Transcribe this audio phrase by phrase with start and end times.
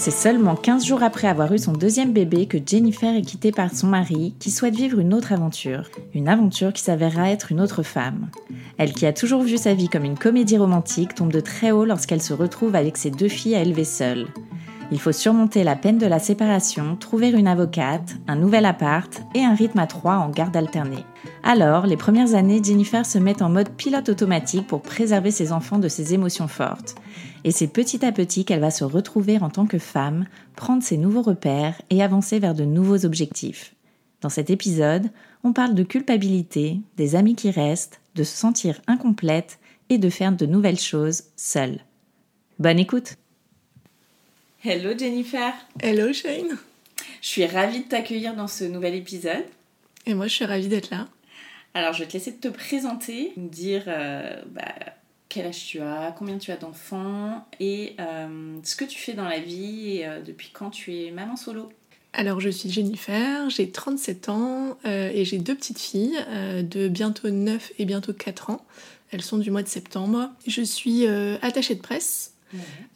[0.00, 3.70] C'est seulement 15 jours après avoir eu son deuxième bébé que Jennifer est quittée par
[3.70, 5.90] son mari qui souhaite vivre une autre aventure.
[6.14, 8.30] Une aventure qui s'avérera être une autre femme.
[8.78, 11.84] Elle qui a toujours vu sa vie comme une comédie romantique tombe de très haut
[11.84, 14.28] lorsqu'elle se retrouve avec ses deux filles à élever seule.
[14.90, 19.44] Il faut surmonter la peine de la séparation, trouver une avocate, un nouvel appart et
[19.44, 21.04] un rythme à trois en garde alternée.
[21.42, 25.78] Alors, les premières années, Jennifer se met en mode pilote automatique pour préserver ses enfants
[25.78, 26.96] de ses émotions fortes.
[27.44, 30.98] Et c'est petit à petit qu'elle va se retrouver en tant que femme, prendre ses
[30.98, 33.74] nouveaux repères et avancer vers de nouveaux objectifs.
[34.20, 35.08] Dans cet épisode,
[35.42, 40.32] on parle de culpabilité, des amis qui restent, de se sentir incomplète et de faire
[40.32, 41.80] de nouvelles choses seule.
[42.58, 43.16] Bonne écoute
[44.62, 46.58] Hello Jennifer Hello Shane
[47.22, 49.44] Je suis ravie de t'accueillir dans ce nouvel épisode.
[50.04, 51.08] Et moi je suis ravie d'être là.
[51.74, 54.74] Alors je vais te laisser te présenter, me dire euh, bah,
[55.28, 59.28] quel âge tu as, combien tu as d'enfants et euh, ce que tu fais dans
[59.28, 61.70] la vie euh, depuis quand tu es maman solo.
[62.12, 66.18] Alors je suis Jennifer, j'ai 37 ans et j'ai deux petites filles
[66.60, 68.66] de bientôt 9 et bientôt 4 ans.
[69.12, 70.28] Elles sont du mois de septembre.
[70.44, 72.34] Je suis attachée de presse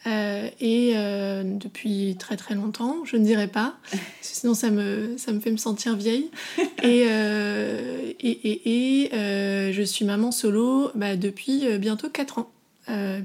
[0.07, 3.77] euh, et euh, depuis très très longtemps, je ne dirais pas,
[4.21, 6.31] sinon ça me, ça me fait me sentir vieille.
[6.83, 12.51] et, euh, et, et, et je suis maman solo bah, depuis bientôt 4 ans,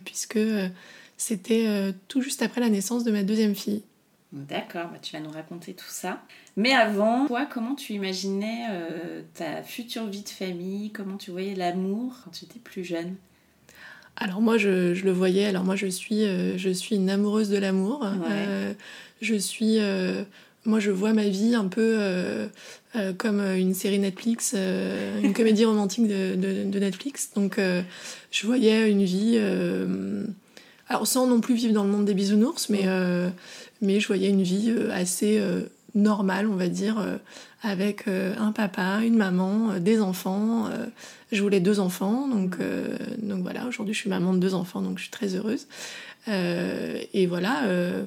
[0.06, 0.40] puisque
[1.18, 3.84] c'était tout juste après la naissance de ma deuxième fille.
[4.32, 6.22] D'accord, bah, tu vas nous raconter tout ça.
[6.56, 8.68] Mais avant, toi, comment tu imaginais
[9.34, 10.92] ta future vie de famille?
[10.92, 13.16] Comment tu voyais l'amour quand tu étais plus jeune?
[14.20, 15.46] Alors moi, je, le voyais.
[15.46, 18.06] Alors moi, je suis, euh, je suis une amoureuse de l'amour.
[18.30, 18.74] Euh,
[19.22, 20.24] je suis, euh,
[20.66, 21.98] moi, je vois ma vie un peu
[23.18, 24.54] comme une série Netflix,
[25.24, 27.32] une comédie romantique de, Netflix.
[27.34, 27.60] Donc,
[28.32, 29.40] je voyais une vie,
[30.90, 32.86] alors sans non plus vivre dans le monde des bisounours, mais,
[33.82, 35.42] mais je voyais une vie assez
[35.96, 36.98] normale, on va dire,
[37.62, 40.70] avec un papa, une maman, des enfants
[41.32, 44.82] je voulais deux enfants, donc, euh, donc voilà, aujourd'hui je suis maman de deux enfants,
[44.82, 45.68] donc je suis très heureuse.
[46.28, 48.04] Euh, et voilà, euh,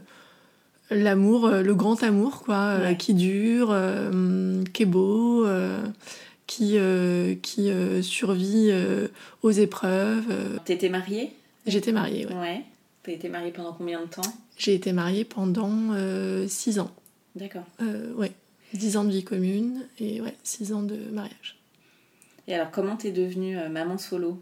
[0.90, 3.76] l'amour, le grand amour, quoi, qui dure,
[4.72, 5.46] qui est beau,
[6.46, 6.78] qui,
[7.42, 7.70] qui
[8.02, 8.72] survit
[9.42, 10.60] aux épreuves.
[10.64, 11.32] T'étais mariée?
[11.66, 12.34] J'étais mariée, ouais.
[12.34, 12.62] ouais.
[13.04, 14.22] T'as été mariée pendant combien de temps?
[14.56, 15.94] J'ai été mariée pendant
[16.48, 16.90] six ans.
[17.36, 17.64] D'accord.
[18.16, 18.32] ouais,
[18.74, 21.58] dix ans de vie commune et ouais, six ans de mariage.
[22.48, 24.40] Et alors, comment t'es devenue euh, maman solo?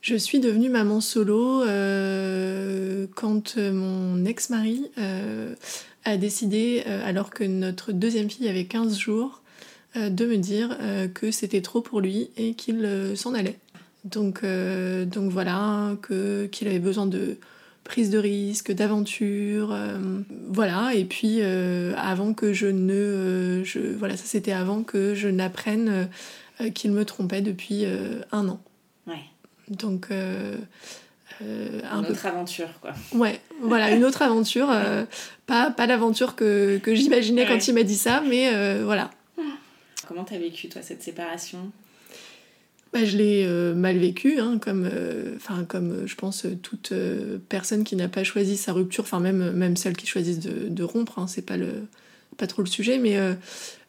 [0.00, 4.90] Je suis devenue maman solo euh, quand euh, mon ex-mari
[6.06, 9.40] a décidé, alors que notre deuxième fille avait 15 jours,
[9.96, 10.76] de me dire
[11.14, 12.86] que c'était trop pour lui et qu'il
[13.16, 13.56] s'en allait.
[14.04, 17.38] Donc, donc voilà, que, qu'il avait besoin de
[17.84, 19.76] prise de risque, d'aventure,
[20.48, 20.94] voilà.
[20.94, 26.08] Et puis avant que je ne, je, voilà, ça c'était avant que je n'apprenne
[26.60, 28.60] euh, qu'il me trompait depuis euh, un an.
[29.08, 29.24] Ouais.
[29.68, 30.06] Donc.
[30.10, 30.56] Euh,
[31.40, 32.92] une autre aventure, quoi.
[33.12, 34.68] Ouais, voilà, une autre aventure.
[35.46, 39.10] pas pas l'aventure que, que j'imaginais quand il m'a dit ça, mais voilà.
[40.06, 41.72] Comment t'as vécu, toi, cette séparation?
[42.94, 44.88] Bah, je l'ai mal vécu, hein, comme,
[45.36, 46.92] enfin comme je pense toute
[47.48, 50.82] personne qui n'a pas choisi sa rupture, enfin même, même celles qui choisissent de, de
[50.84, 51.72] rompre, hein, c'est pas, le,
[52.36, 53.16] pas trop le sujet, mais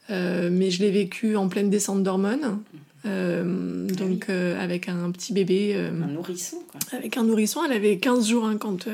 [0.10, 2.60] euh, mais je l'ai vécu en pleine descente d'hormones.
[3.04, 5.76] donc avec un petit bébé.
[5.76, 6.80] un nourrisson, quoi.
[6.92, 8.88] Avec un nourrisson, elle avait 15 jours hein, quand,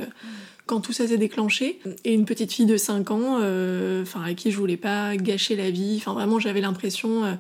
[0.66, 1.80] quand tout ça s'est déclenché.
[2.04, 3.38] Et une petite fille de 5 ans,
[4.02, 5.96] enfin à qui je voulais pas gâcher la vie.
[5.98, 7.38] Enfin vraiment, j'avais l'impression...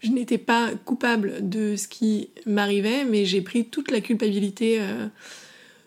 [0.00, 5.06] je n'étais pas coupable de ce qui m'arrivait, mais j'ai pris toute la culpabilité euh,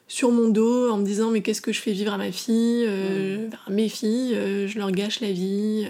[0.08, 2.86] sur mon dos en me disant mais qu'est-ce que je fais vivre à ma fille,
[2.88, 5.88] euh, à mes filles, euh, je leur gâche la vie.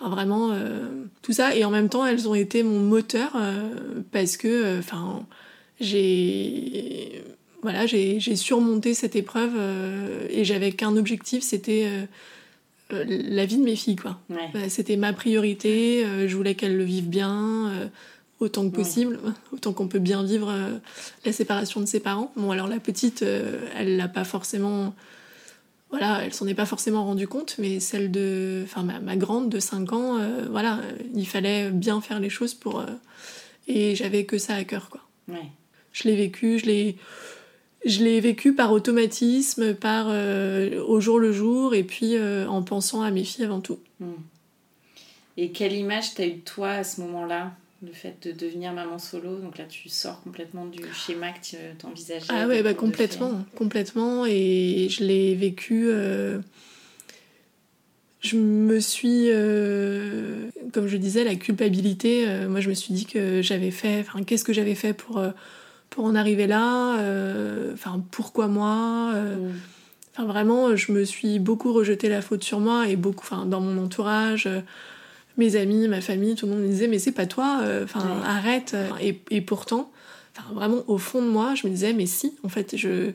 [0.00, 0.52] vraiment
[1.22, 3.38] tout ça et en même temps elles ont été mon moteur
[4.12, 5.24] parce que enfin
[5.80, 7.22] j'ai
[7.62, 9.54] voilà j'ai surmonté cette épreuve
[10.28, 11.88] et j'avais qu'un objectif c'était
[12.90, 14.18] la vie de mes filles, quoi.
[14.30, 17.90] Euh, c'était ma priorité, euh, je voulais qu'elles le vivent bien,
[18.40, 19.18] autant que possible,
[19.52, 20.52] autant qu'on peut bien vivre
[21.24, 22.32] la séparation de ses parents.
[22.36, 24.94] Bon, alors la petite, elle l'a pas forcément.
[25.90, 28.62] Voilà, elle s'en est pas forcément rendue compte, mais celle de.
[28.64, 30.18] Enfin, ma, grande de 5 ans,
[30.50, 30.80] voilà,
[31.14, 32.84] il fallait bien faire les choses pour.
[33.68, 35.00] et j'avais que ça à cœur, quoi.
[35.92, 36.96] Je l'ai vécu, je l'ai
[37.84, 42.62] je l'ai vécu par automatisme, par euh, au jour le jour, et puis euh, en
[42.62, 43.78] pensant à mes filles avant tout.
[44.00, 44.12] Hmm.
[45.36, 47.52] Et quelle image t'as eu de toi à ce moment-là
[47.82, 51.56] le fait de devenir maman solo, donc là tu sors complètement du schéma que tu
[51.84, 52.24] envisageais.
[52.30, 54.24] Ah ouais, bah complètement, complètement.
[54.24, 55.84] Et je l'ai vécu.
[55.88, 56.38] Euh,
[58.20, 59.28] je me suis,
[60.72, 62.26] comme je disais, la culpabilité.
[62.48, 64.00] moi, je me suis dit que j'avais fait.
[64.00, 65.22] Enfin, qu'est-ce que j'avais fait pour
[65.94, 69.52] pour en arriver là euh, Enfin, pourquoi moi euh, mm.
[70.12, 73.60] Enfin, vraiment, je me suis beaucoup rejeté la faute sur moi et beaucoup, enfin, dans
[73.60, 74.60] mon entourage, euh,
[75.38, 78.76] mes amis, ma famille, tout le monde me disait, mais c'est pas toi, enfin, arrête.
[79.00, 79.90] Et, et pourtant,
[80.36, 83.10] enfin, vraiment, au fond de moi, je me disais, mais si, en fait, je.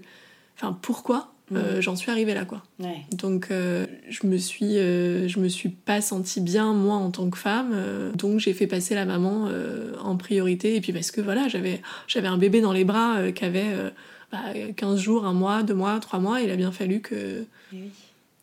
[0.57, 1.81] Enfin, pourquoi euh, mm.
[1.81, 2.63] j'en suis arrivée là quoi.
[3.11, 7.29] Donc euh, je me suis euh, je me suis pas sentie bien moi en tant
[7.29, 7.73] que femme
[8.15, 9.49] donc j'ai fait passer la maman
[10.03, 13.45] en priorité et puis parce que voilà, j'avais j'avais un bébé dans les bras qui
[13.45, 13.67] avait
[14.31, 14.39] bah,
[14.75, 17.45] 15 jours, un mois, deux mois, trois mois, il a bien fallu que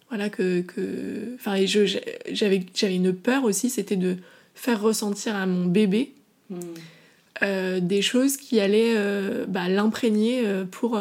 [0.09, 4.17] voilà que que enfin j'avais j'avais une peur aussi, c'était de
[4.55, 6.13] faire ressentir à mon bébé
[6.51, 7.81] mm.
[7.81, 8.97] des choses qui allaient
[9.47, 10.99] bah, l'imprégner pour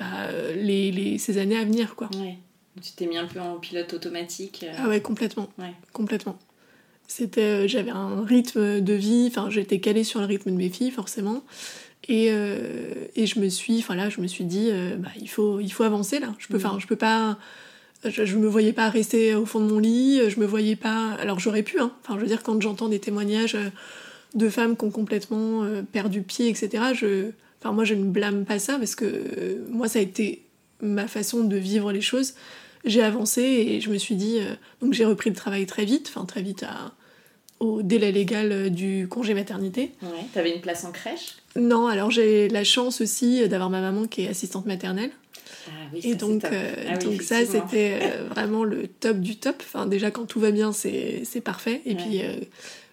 [0.00, 1.94] bah, les, ces années à venir.
[1.94, 2.08] Quoi.
[2.16, 2.38] Ouais.
[2.82, 4.64] Tu t'es mis un peu en pilote automatique.
[4.66, 4.74] Euh.
[4.78, 5.50] Ah ouais, complètement.
[5.58, 5.74] Ouais.
[5.92, 6.38] Complètement.
[7.06, 10.70] C'était, euh, j'avais un rythme de vie, enfin j'étais calée sur le rythme de mes
[10.70, 11.44] filles forcément.
[12.08, 15.60] Et, euh, et je me suis, enfin là, je me suis dit, bah, il, faut,
[15.60, 16.34] il faut avancer là.
[16.38, 16.64] Je peux, mm.
[16.64, 17.36] enfin, je peux pas,
[18.04, 21.10] je, je, me voyais pas rester au fond de mon lit, je me voyais pas.
[21.20, 21.92] Alors j'aurais pu, hein.
[22.02, 23.56] Enfin, je veux dire, quand j'entends des témoignages
[24.34, 28.58] de femmes qui ont complètement perdu pied, etc., je, Enfin, moi, je ne blâme pas
[28.58, 30.42] ça parce que euh, moi, ça a été
[30.80, 32.34] ma façon de vivre les choses.
[32.86, 34.38] J'ai avancé et je me suis dit.
[34.40, 36.94] Euh, donc, j'ai repris le travail très vite, enfin, très vite à,
[37.58, 39.92] au délai légal euh, du congé maternité.
[40.02, 40.08] Ouais.
[40.32, 41.36] T'avais une place en crèche?
[41.54, 45.10] Non, alors j'ai la chance aussi d'avoir ma maman qui est assistante maternelle.
[45.66, 47.98] Ah, oui, et donc, ah donc ça, c'était
[48.30, 49.56] vraiment le top du top.
[49.60, 51.82] Enfin, déjà, quand tout va bien, c'est parfait.
[51.84, 52.22] Et puis,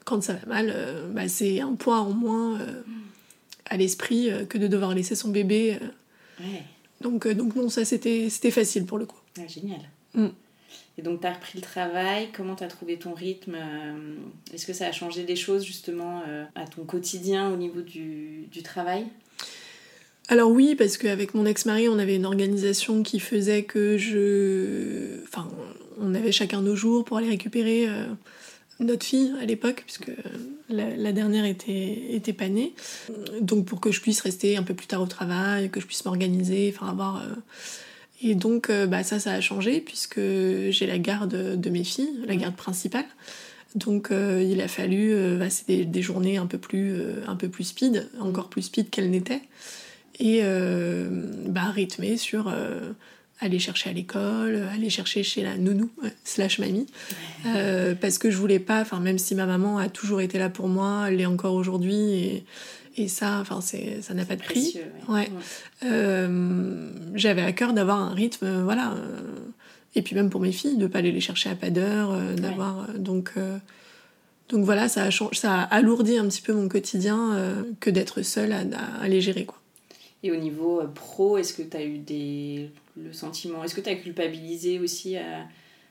[0.03, 0.75] quand ça va mal,
[1.11, 2.59] bah, c'est un poids en moins
[3.69, 5.77] à l'esprit euh, que de devoir laisser son bébé.
[5.81, 6.45] Euh.
[7.01, 9.19] Donc, euh, donc non, ça c'était facile pour le coup.
[9.39, 9.81] Ah, génial.
[10.13, 10.27] Mm.
[10.97, 13.55] Et donc tu as repris le travail, comment tu as trouvé ton rythme
[14.51, 16.23] Est-ce que ça a changé des choses justement
[16.55, 19.05] à ton quotidien au niveau du, du travail?
[20.27, 25.23] Alors oui, parce qu'avec mon ex-mari, on avait une organisation qui faisait que je...
[25.23, 25.47] Enfin,
[25.99, 27.87] on avait chacun nos jours pour aller récupérer
[28.79, 30.11] notre fille à l'époque, puisque
[30.69, 32.73] la, dernière était, était pas née.
[33.41, 36.05] Donc pour que je puisse rester un peu plus tard au travail, que je puisse
[36.05, 37.17] m'organiser, enfin avoir...
[37.17, 37.35] Euh,
[38.21, 42.09] et donc euh, bah, ça, ça a changé, puisque j'ai la garde de mes filles,
[42.25, 43.05] la garde principale.
[43.75, 47.65] Donc euh, il a fallu, bah, c'est des, journées un peu plus, un peu plus
[47.65, 49.41] speed, encore plus speed qu'elles n'étaient,
[50.19, 50.41] et
[51.45, 52.51] bah, rythmées sur
[53.39, 55.89] aller chercher à l'école, aller chercher chez la nounou
[56.23, 56.87] slash mamie,
[57.45, 60.49] euh, parce que je voulais pas, enfin même si ma maman a toujours été là
[60.49, 62.45] pour moi, elle l'est encore aujourd'hui et,
[62.97, 64.79] et ça, enfin c'est ça n'a pas de prix.
[65.07, 65.29] ouais.
[65.85, 69.19] Euh, j'avais à cœur d'avoir un rythme, voilà, euh,
[69.93, 72.87] et puis même pour mes filles, de pas aller les chercher à pas d'heure, d'avoir
[72.97, 73.33] donc
[74.49, 77.37] donc voilà, ça a, ça a alourdi un petit peu mon quotidien
[77.79, 78.63] que d'être seule à,
[79.01, 79.59] à, les gérer quoi.
[80.27, 82.69] Et au niveau pro, est-ce que tu as eu des
[83.01, 85.45] le sentiment Est-ce que tu as culpabilisé aussi à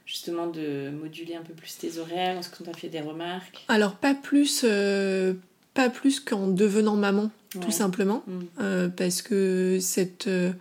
[0.04, 2.38] justement de moduler un peu plus tes horaires?
[2.38, 3.64] Est-ce qu'on t'a fait des remarques?
[3.68, 5.34] Alors pas plus, euh,
[5.74, 8.40] pas plus qu'en devenant maman, tout simplement, mm.
[8.60, 10.52] euh, parce que cette euh,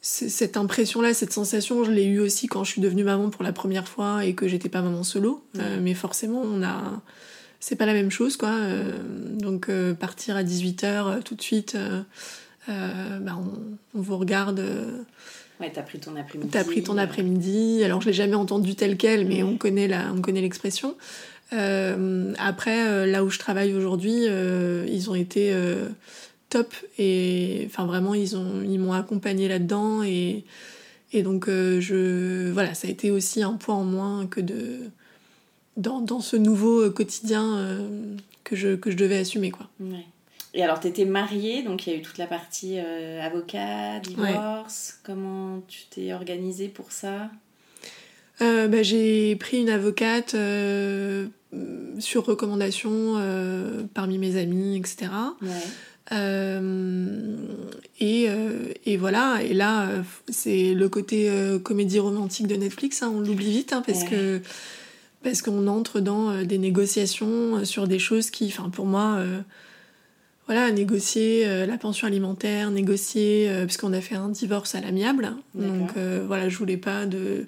[0.00, 3.54] cette impression-là, cette sensation, je l'ai eue aussi quand je suis devenue maman pour la
[3.54, 5.42] première fois et que j'étais pas maman solo.
[5.80, 7.00] Mais forcément, on a
[7.58, 8.54] c'est pas la même chose, quoi.
[9.30, 11.78] donc, partir à 18h tout de suite,
[12.68, 13.38] bah,
[13.94, 14.64] on, vous regarde.
[15.60, 16.50] Ouais, t'as pris ton après-midi.
[16.50, 17.82] T'as pris ton après-midi.
[17.84, 20.96] Alors, je l'ai jamais entendu tel quel, mais on connaît la, on connaît l'expression.
[21.50, 25.54] après, là où je travaille aujourd'hui, ils ont été
[26.54, 30.44] top et enfin vraiment ils ont ils m'ont accompagné là-dedans et
[31.12, 34.78] et donc euh, je voilà ça a été aussi un point en moins que de
[35.76, 39.68] dans, dans ce nouveau euh, quotidien euh, que je que je devais assumer quoi.
[40.54, 45.00] Et alors tu étais mariée donc il y a eu toute la partie avocat divorce.
[45.02, 47.30] Comment tu t'es organisée pour ça?
[48.40, 50.36] Bah, j'ai pris une avocate
[51.98, 53.14] sur recommandation
[53.94, 55.10] parmi mes amis etc.
[55.42, 55.48] Ouais.
[56.12, 57.36] Euh,
[57.98, 61.30] et, euh, et, voilà, et là, euh, c'est le côté
[61.62, 64.40] comédie romantique de Netflix, hein, on l'oublie vite, hein, parce que
[65.22, 69.24] parce qu'on entre dans des négociations sur des choses qui, enfin pour moi,
[70.46, 75.90] voilà, négocier la pension alimentaire, négocier, puisqu'on a fait un divorce à l'amiable, donc
[76.26, 77.46] voilà, je voulais pas de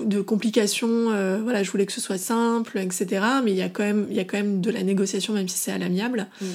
[0.00, 1.10] de complications,
[1.42, 3.24] voilà, je voulais que ce soit simple, etc.
[3.44, 5.58] Mais il y a quand même, y a quand même de la négociation, même si
[5.58, 6.28] c'est à l'amiable.
[6.40, 6.46] Mm.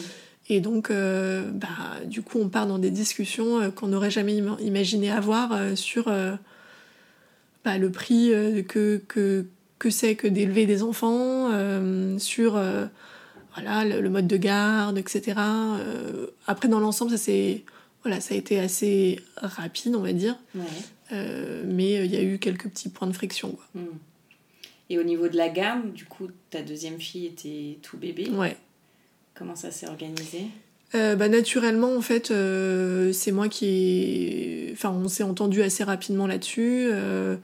[0.52, 1.68] Et donc, euh, bah,
[2.06, 6.12] du coup, on part dans des discussions euh, qu'on n'aurait jamais imaginé avoir euh, sur
[7.64, 8.34] bah, le prix
[8.68, 9.46] que, que,
[9.80, 11.50] que c'est que d'élever des enfants,
[12.18, 12.60] sur
[13.56, 15.40] voilà, le, mode de garde, etc.
[16.48, 17.32] après, dans l'ensemble, ça,
[18.04, 20.38] voilà, ça a été assez rapide, on va dire.
[21.12, 23.52] mais il y a eu quelques petits points de friction.
[23.52, 23.82] Quoi.
[23.82, 23.98] Hmm.
[24.92, 28.30] Et au niveau de la gamme, du coup, ta deuxième fille était tout bébé.
[28.30, 28.58] Ouais.
[29.34, 30.48] Comment ça s'est organisé?
[30.96, 34.68] Euh, bah, naturellement, en fait, euh, c'est moi qui.
[34.74, 37.38] Enfin, on s'est entendu assez rapidement là-dessus, euh,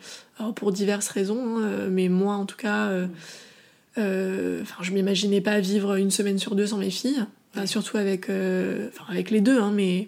[0.56, 2.92] pour diverses raisons, hein, mais moi, en tout cas,
[3.98, 7.26] enfin, je m'imaginais pas vivre une semaine sur deux sans mes filles,
[7.66, 8.30] surtout avec,
[9.10, 10.08] avec les deux, hein, mais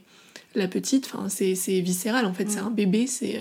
[0.55, 3.39] la petite, c'est viscéral, en fait, c'est un bébé, c'est.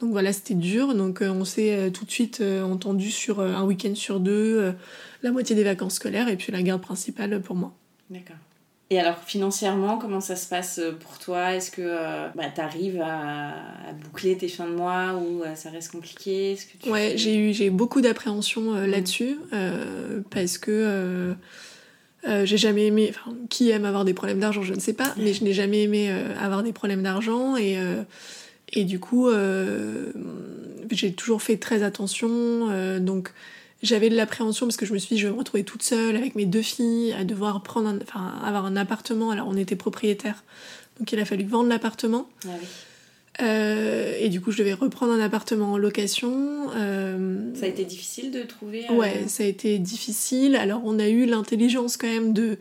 [0.00, 0.94] Donc voilà, c'était dur.
[0.94, 4.74] Donc on s'est tout de suite entendu sur un week-end sur deux
[5.22, 7.74] la moitié des vacances scolaires et puis la garde principale pour moi.
[8.10, 8.36] D'accord.
[8.88, 11.54] Et alors financièrement, comment ça se passe euh, pour toi?
[11.54, 13.52] Est-ce que euh, bah, tu arrives à,
[14.04, 16.54] boucler tes fins de mois ou euh, ça reste compliqué?
[16.54, 18.86] -ce que tu Ouais, j'ai eu, j'ai beaucoup d'appréhension mmh.
[18.86, 19.38] là-dessus
[20.30, 21.34] parce que
[22.44, 23.10] j'ai jamais aimé.
[23.10, 24.62] Enfin, qui aime avoir des problèmes d'argent?
[24.62, 27.76] Je ne sais pas, mais je n'ai jamais aimé avoir des problèmes d'argent et.
[28.72, 29.28] et du coup,
[30.90, 32.28] j'ai toujours fait très attention.
[33.00, 33.32] donc,
[33.82, 36.16] j'avais de l'appréhension parce que je me suis dit je vais me retrouver toute seule
[36.16, 39.30] avec mes deux filles à devoir prendre enfin avoir un appartement.
[39.30, 40.44] Alors on était propriétaire
[40.98, 42.28] donc il a fallu vendre l'appartement.
[42.44, 42.50] Ah
[43.42, 46.70] euh, et du coup je devais reprendre un appartement en location.
[46.74, 50.56] Euh, ça a été difficile de trouver euh, ouais ça a été difficile.
[50.56, 52.56] Alors on a eu l'intelligence quand même de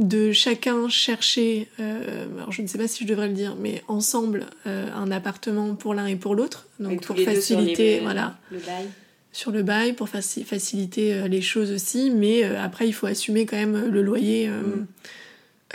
[0.00, 4.46] de chacun chercher, alors je ne sais pas si je devrais le dire, mais ensemble
[4.64, 8.88] un appartement pour l'un et pour l'autre, donc pour faciliter, voilà, le bail
[9.34, 13.46] sur le bail pour faciliter euh, les choses aussi, mais euh, après il faut assumer
[13.46, 14.48] quand même le loyer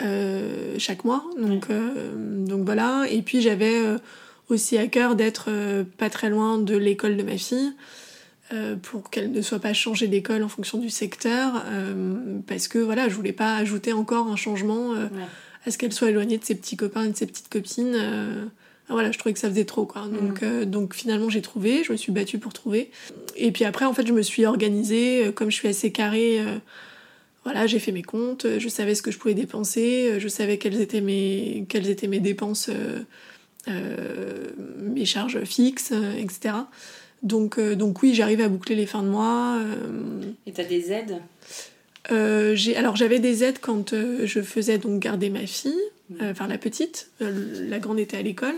[0.01, 0.79] euh, mm.
[0.79, 1.25] chaque mois.
[1.37, 3.05] Donc, donc voilà.
[3.09, 3.81] Et puis j'avais
[4.47, 5.49] aussi à cœur d'être
[5.97, 7.73] pas très loin de l'école de ma fille.
[8.81, 11.65] pour qu'elle ne soit pas changée d'école en fonction du secteur,
[12.47, 14.93] parce que voilà, je voulais pas ajouter encore un changement
[15.65, 17.97] à ce qu'elle soit éloignée de ses petits copains et de ses petites copines
[18.93, 20.07] voilà, je trouvais que ça faisait trop, quoi.
[20.07, 20.45] Donc, mm.
[20.45, 22.89] euh, donc finalement, j'ai trouvé, je me suis battue pour trouver.
[23.35, 26.39] Et puis après, en fait, je me suis organisée, euh, comme je suis assez carrée,
[26.39, 26.57] euh,
[27.43, 30.81] voilà, j'ai fait mes comptes, je savais ce que je pouvais dépenser, je savais quelles
[30.81, 32.69] étaient mes, quelles étaient mes dépenses,
[33.67, 36.55] mes charges fixes, etc.
[37.23, 39.57] Donc, donc oui, j'arrive à boucler les fins de mois.
[40.45, 41.21] Et t'as des aides?
[42.09, 45.81] J'ai, alors j'avais des aides quand je faisais donc garder ma fille.
[46.21, 48.55] Euh, enfin la petite, euh, la grande était à l'école.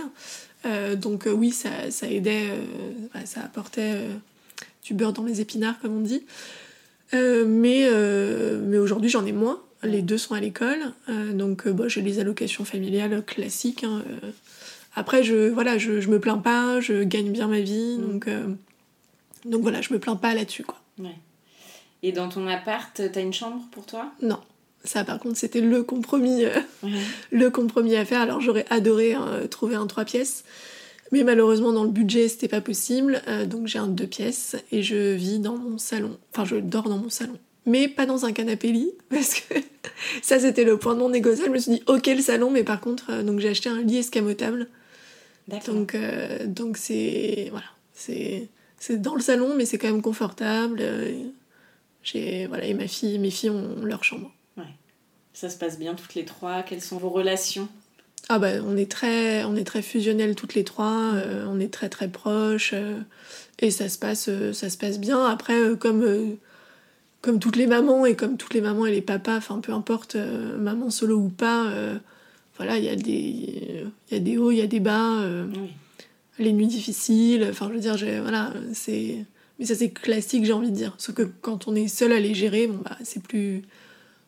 [0.66, 2.50] Euh, donc oui, ça, ça aidait,
[3.26, 3.96] ça apportait
[4.84, 6.24] du beurre dans les épinards, comme on dit.
[7.14, 9.62] mais mais aujourd'hui, j'en ai moins.
[9.84, 10.94] Les deux sont à l'école.
[11.34, 13.84] donc bah, j'ai les allocations familiales classiques.
[13.84, 14.04] Hein,
[14.96, 17.98] après, je, voilà, je, je me plains pas, je gagne bien ma vie.
[17.98, 18.02] Mm.
[18.02, 18.30] Donc,
[19.46, 20.64] donc voilà, je me plains pas là-dessus.
[20.64, 20.80] quoi.
[22.04, 24.12] Et dans ton appart, t'as une chambre pour toi?
[24.22, 24.40] Non.
[24.84, 26.58] Ça, par contre, c'était le compromis, euh,
[27.32, 28.22] le compromis à faire.
[28.22, 30.44] Alors, j'aurais adoré hein, trouver un trois pièces,
[31.12, 33.22] mais malheureusement, dans le budget, c'était pas possible.
[33.28, 36.18] Euh, donc, j'ai un deux pièces et je vis dans mon salon.
[36.34, 39.54] Enfin, je dors dans mon salon, mais pas dans un canapé lit parce que
[40.24, 41.50] ça, c'était le point non négociable.
[41.50, 43.82] Je me suis dit, ok, le salon, mais par contre, euh, donc j'ai acheté un
[43.82, 44.68] lit escamotable.
[45.68, 45.98] Donc,
[46.46, 50.82] donc c'est voilà, c'est c'est dans le salon, mais c'est quand même confortable.
[52.04, 54.32] J'ai voilà et ma fille, mes filles ont leur chambre.
[54.58, 54.64] Ouais.
[55.34, 56.64] Ça se passe bien toutes les trois?
[56.64, 57.68] Quelles sont vos relations?
[58.30, 61.14] Ah bah on est très on est très fusionnelles toutes les trois.
[61.16, 63.00] Euh, on est très très proches euh,
[63.60, 65.26] et ça se passe ça se passe bien.
[65.26, 66.38] Après comme
[67.22, 70.16] comme toutes les mamans et comme toutes les mamans et les papas, enfin peu importe
[70.16, 71.72] maman solo ou pas,
[72.58, 75.24] voilà il y a des il y a des hauts, il y a des bas.
[75.56, 75.72] Oui
[76.42, 77.48] les nuits difficiles.
[77.50, 79.26] Enfin, je veux dire, voilà, c'est.
[79.62, 80.96] Mais ça, c'est classique, j'ai envie de dire.
[80.98, 83.62] Sauf que quand on est seul à les gérer, bon, bah, c'est plus,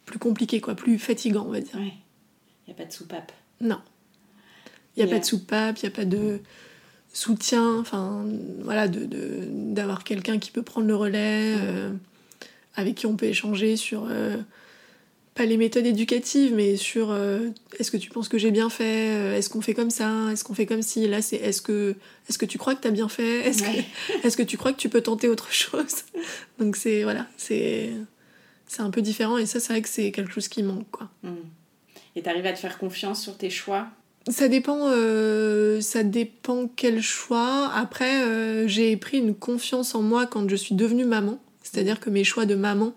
[0.05, 1.75] plus compliqué, quoi, plus fatigant, on va dire.
[1.79, 1.91] Il
[2.67, 3.31] n'y a pas de soupape.
[3.59, 3.79] Non.
[4.95, 6.39] Il n'y a pas de soupape, il n'y a pas de
[7.13, 8.27] soutien, enfin,
[8.61, 11.91] voilà, d'avoir de, d'avoir quelqu'un qui peut prendre le relais, euh,
[12.75, 14.05] avec qui on peut échanger sur.
[14.07, 14.37] Euh,
[15.35, 17.49] pas les méthodes éducatives, mais sur euh,
[17.79, 20.43] est-ce que tu penses que j'ai bien fait euh, Est-ce qu'on fait comme ça Est-ce
[20.43, 21.95] qu'on fait comme si Là, c'est est-ce que,
[22.29, 24.73] est que tu crois que tu as bien fait Est-ce que, est que tu crois
[24.73, 26.03] que tu peux tenter autre chose?
[26.59, 27.91] Donc, c'est voilà, c'est
[28.77, 30.89] un peu différent et ça, c'est vrai que c'est quelque chose qui manque.
[30.91, 31.09] quoi.
[31.23, 31.35] Hmm.
[32.15, 33.87] Et tu arrives à te faire confiance sur tes choix?
[34.29, 37.71] Ça dépend, euh, ça dépend quel choix.
[37.73, 41.39] Après, j'ai pris une confiance en moi quand je suis devenue maman.
[41.63, 42.93] C'est-à-dire que mes choix de maman,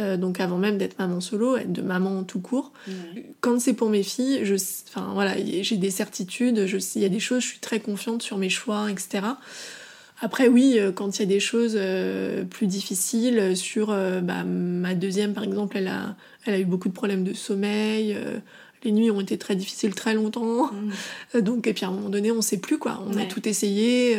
[0.00, 2.72] euh, donc avant même d'être maman solo, être de maman tout court.
[3.40, 4.54] Quand c'est pour mes filles, je,
[4.88, 8.38] enfin voilà, j'ai des certitudes, il y a des choses, je suis très confiante sur
[8.38, 9.20] mes choix, etc.
[10.22, 14.94] Après oui, euh, quand il y a des choses euh, plus difficiles, sur bah, ma
[14.94, 18.16] deuxième par exemple, elle a, elle a eu beaucoup de problèmes de sommeil.
[18.84, 20.70] les nuits ont été très difficiles très longtemps.
[20.72, 21.40] Mm.
[21.42, 23.04] Donc, et puis à un moment donné, on sait plus quoi.
[23.06, 24.16] On a tout essayé.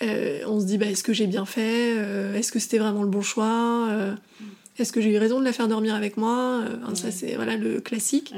[0.00, 1.96] on se dit, bah, est-ce que j'ai bien fait
[2.36, 4.14] Est-ce que c'était vraiment le bon choix
[4.78, 7.56] est-ce que j'ai eu raison de la faire dormir avec moi euh, Ça, c'est voilà,
[7.56, 8.32] le classique.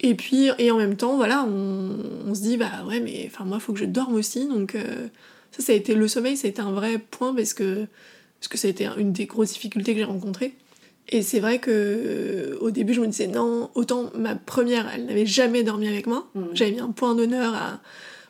[0.00, 3.58] Et puis, et en même temps, voilà, on, se dit, bah ouais, mais enfin, moi,
[3.60, 4.48] il faut que je dorme aussi.
[4.48, 5.06] Donc, euh,
[5.52, 7.86] ça, ça a été le sommeil, ça a été un vrai point parce que,
[8.40, 10.54] parce que ça a été une des grosses difficultés que j'ai rencontrées.
[11.08, 15.06] Et c'est vrai que euh, au début, je me disais, non, autant ma première, elle
[15.06, 16.28] n'avait jamais dormi avec moi.
[16.34, 16.42] Mmh.
[16.54, 17.80] J'avais mis un point d'honneur à.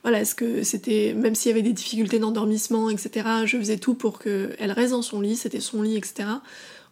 [0.02, 1.14] Voilà, est-ce que c'était.
[1.16, 5.02] Même s'il y avait des difficultés d'endormissement, etc., je faisais tout pour qu'elle reste dans
[5.02, 6.24] son lit, c'était son lit, etc.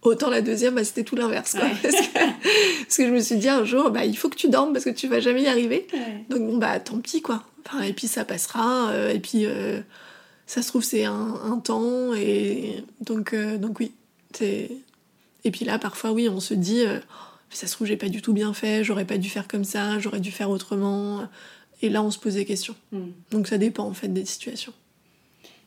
[0.03, 1.57] Autant la deuxième, bah, c'était tout l'inverse.
[1.83, 4.85] Parce, que, je me suis dit un jour, bah, il faut que tu dormes parce
[4.85, 5.87] que tu vas jamais y arriver.
[6.29, 7.45] Donc bon, bah tant pis quoi.
[7.65, 8.91] Enfin, et puis ça passera.
[8.91, 9.81] Euh, et puis euh,
[10.47, 12.15] ça se trouve, c'est un, temps.
[12.15, 13.93] Et donc, euh, donc oui.
[14.41, 16.85] Et puis là, parfois, oui, on se dit,
[17.51, 19.99] ça se trouve, j'ai pas du tout bien fait, j'aurais pas dû faire comme ça,
[19.99, 21.29] j'aurais dû faire autrement.
[21.83, 22.75] Et là, on se pose des questions.
[22.93, 23.09] Hmm.
[23.31, 24.73] Donc ça dépend en fait des situations.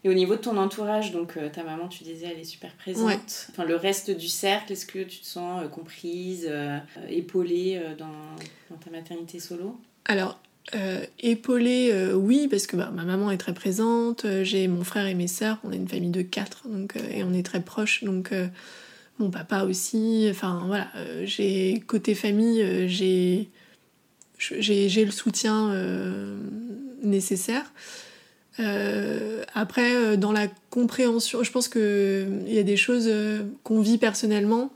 [0.05, 2.73] Et au niveau de ton entourage, donc euh, ta maman, tu disais, elle est super
[2.75, 3.47] présente.
[3.49, 8.77] Enfin, le reste du cercle, est-ce que tu te sens euh, comprise, euh, épaulée dans,
[8.79, 9.79] ta maternité solo?
[10.05, 10.39] Alors,
[11.19, 14.25] épaulée, oui, parce que bah, ma maman est très présente.
[14.43, 15.59] J'ai mon frère et mes sœurs.
[15.63, 18.03] On est une famille de quatre, donc et on est très proches.
[18.03, 18.33] Donc
[19.19, 20.27] mon papa aussi.
[20.29, 20.87] Enfin voilà,
[21.23, 23.49] j'ai côté famille, j'ai
[24.39, 25.73] j'ai le soutien
[27.03, 27.71] nécessaire.
[28.59, 33.11] Euh, après, euh, dans la compréhension, je pense qu'il euh, y a des choses
[33.63, 34.71] qu'on vit personnellement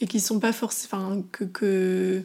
[0.00, 1.22] et qui sont pas forcément.
[1.32, 2.22] que,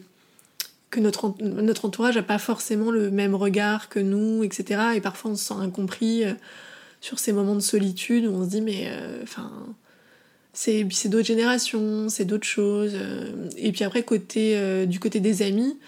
[0.98, 4.80] notre, notre entourage n'a pas forcément le même regard que nous, etc.
[4.94, 6.24] Et parfois on se sent incompris
[7.00, 8.90] sur ces moments de solitude où on se dit, mais
[9.22, 9.50] enfin.
[10.52, 12.94] c'est d'autres générations, c'est d'autres choses.
[13.56, 15.78] Et puis après, côté, du côté des amis,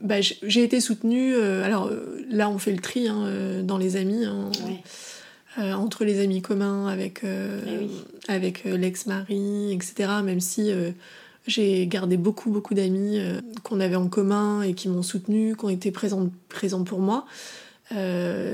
[0.00, 1.34] bah, j'ai été soutenue.
[1.34, 4.24] Euh, alors euh, là, on fait le tri hein, euh, dans les amis.
[4.24, 4.50] Hein,
[5.58, 10.10] entre les amis communs avec, eh avec l'ex-mari, etc.
[10.22, 10.70] Même si
[11.46, 13.18] j'ai gardé beaucoup, beaucoup d'amis
[13.62, 17.24] qu'on avait en commun et qui m'ont soutenue, qui ont été présents, présents pour moi.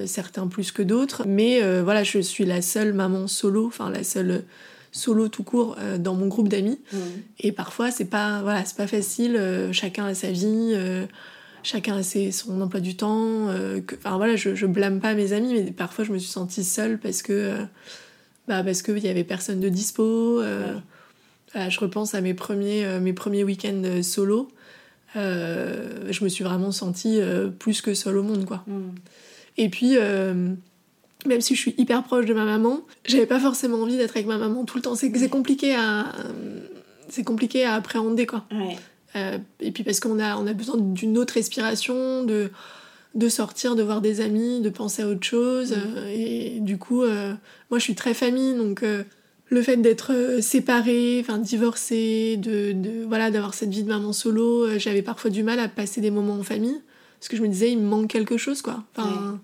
[0.07, 1.25] certains plus que d'autres.
[1.27, 4.45] Mais voilà, je suis la seule maman solo, enfin la seule
[4.93, 6.79] solo tout court dans mon groupe d'amis.
[6.93, 6.99] Mmh.
[7.41, 9.41] Et parfois, c'est pas, voilà, c'est pas facile.
[9.73, 10.77] chacun a sa vie
[11.63, 13.49] chacun a ses, son emploi du temps.
[13.49, 16.65] Euh, enfin voilà, je, je blâme pas mes amis, mais parfois je me suis sentie
[16.65, 17.65] seule parce que euh,
[18.49, 20.41] bah, parce qu'il y avait personne de dispo.
[20.41, 20.79] Euh,
[21.55, 24.51] je repense à mes premiers, mes premiers week-ends solo.
[25.15, 27.21] je me suis vraiment sentie
[27.59, 28.65] plus que seule au monde, quoi.
[28.67, 28.95] Mm.
[29.59, 29.99] Et puis,
[31.27, 34.27] même si je suis hyper proche de ma maman, j'avais pas forcément envie d'être avec
[34.27, 34.95] ma maman tout le temps.
[34.95, 36.13] C'est compliqué à
[37.09, 38.45] c'est compliqué à appréhender, quoi.
[38.51, 38.77] Ouais.
[39.17, 42.51] Euh, et puis parce qu'on a, on a besoin d'une autre respiration, de,
[43.15, 45.75] de sortir, de voir des amis, de penser à autre chose.
[45.77, 47.35] Euh, et du coup, euh,
[47.71, 53.31] moi je suis très famille, donc le fait d'être séparée, enfin divorcée, de, de voilà,
[53.31, 56.43] d'avoir cette vie de maman solo, j'avais parfois du mal à passer des moments en
[56.43, 56.81] famille.
[57.21, 58.83] Parce que je me disais, il me manque quelque chose, quoi.
[58.97, 59.39] Enfin,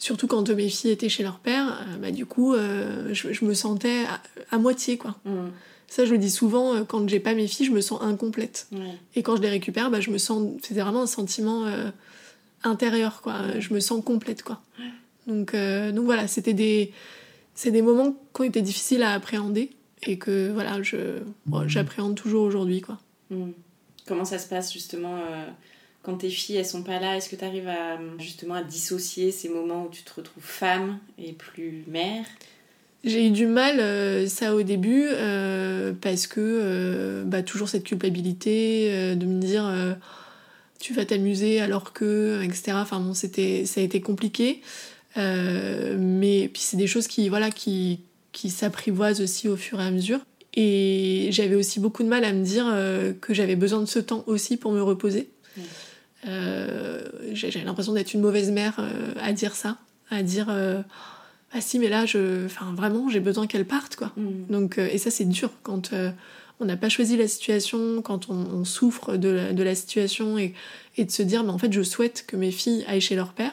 [0.00, 4.04] surtout quand mes filles étaient chez leur père, bah, du coup, je, me sentais
[4.50, 5.16] à, moitié, quoi.
[5.24, 5.50] Mm.
[5.86, 8.68] Ça, je le dis souvent, quand j'ai pas mes filles, je me sens incomplète.
[9.14, 10.48] Et quand je les récupère, bah, je me sens.
[10.62, 11.66] C'était vraiment un sentiment
[12.64, 13.58] intérieur, quoi.
[13.58, 14.60] Je me sens complète, quoi.
[15.26, 16.92] Donc, donc voilà, c'était des.
[17.54, 19.70] C'est des moments qui ont été difficiles à appréhender
[20.04, 21.18] et que voilà, je,
[21.66, 22.98] j'appréhende toujours aujourd'hui, quoi.
[23.30, 23.50] Mm.
[24.06, 25.18] Comment ça se passe justement
[26.02, 29.32] quand tes filles elles sont pas là, est-ce que tu arrives à justement à dissocier
[29.32, 32.24] ces moments où tu te retrouves femme et plus mère?
[33.02, 37.84] J'ai eu du mal euh, ça au début euh, parce que euh, bah, toujours cette
[37.84, 39.72] culpabilité de me dire
[40.78, 42.72] tu vas t'amuser alors que etc.
[42.74, 44.60] Enfin bon c'était ça a été compliqué
[45.16, 48.00] mais puis c'est des choses qui voilà qui
[48.32, 50.20] qui s'apprivoisent aussi au fur et à mesure.
[50.54, 52.66] Et j'avais aussi beaucoup de mal à me dire
[53.20, 55.28] que j'avais besoin de ce temps aussi pour me reposer.
[56.24, 59.78] J'ai l'impression d'être une mauvaise mère euh, à dire ça,
[60.10, 60.82] à dire euh,
[61.52, 64.12] ah si mais là je, enfin vraiment j'ai besoin qu'elle parte quoi.
[64.16, 64.46] Mm.
[64.50, 65.90] Donc et ça c'est dur quand
[66.62, 70.52] on n'a pas choisi la situation, quand on, souffre de la, de la, situation et,
[70.98, 73.32] et de se dire mais en fait je souhaite que mes filles aillent chez leur
[73.32, 73.52] père.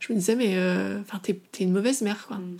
[0.00, 0.56] Je me disais mais
[1.00, 2.38] enfin t'es une mauvaise mère quoi.
[2.38, 2.56] Mm.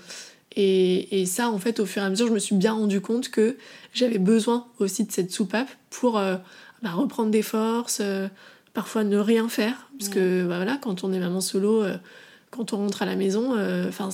[0.59, 3.03] Et, et, ça, en fait, au fur et à mesure, je me suis bien rendu
[3.03, 3.59] compte que
[3.93, 8.01] j'avais besoin aussi de cette soupape pour bah, reprendre des forces,
[8.77, 11.97] parfois ne rien faire, parce que bah, voilà, quand on est maman solo, euh,
[12.51, 14.11] quand on rentre à la maison, euh, enfin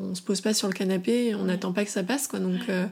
[0.00, 2.38] on, on, se pose pas sur le canapé, on n'attend pas que ça passe, quoi.
[2.38, 2.86] Donc, euh,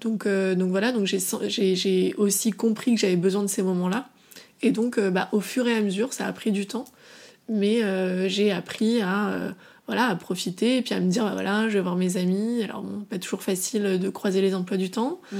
[0.00, 4.08] donc, donc voilà, donc j'ai aussi compris que j'avais besoin de ces moments-là.
[4.62, 6.84] Et donc, bah, au fur et à mesure, ça a pris du temps,
[7.48, 7.82] mais
[8.28, 9.54] j'ai appris à
[9.88, 12.62] voilà, à profiter et puis à me dire, bah, voilà, je vais voir mes amis.
[12.62, 15.20] Alors, pas toujours facile de croiser les emplois du temps.
[15.32, 15.36] Mmh.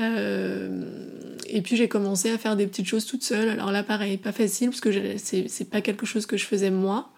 [0.00, 0.82] Euh,
[1.46, 3.48] et puis j'ai commencé à faire des petites choses toute seule.
[3.48, 7.10] Alors là, pareil, pas facile parce que c'est pas quelque chose que je faisais moi.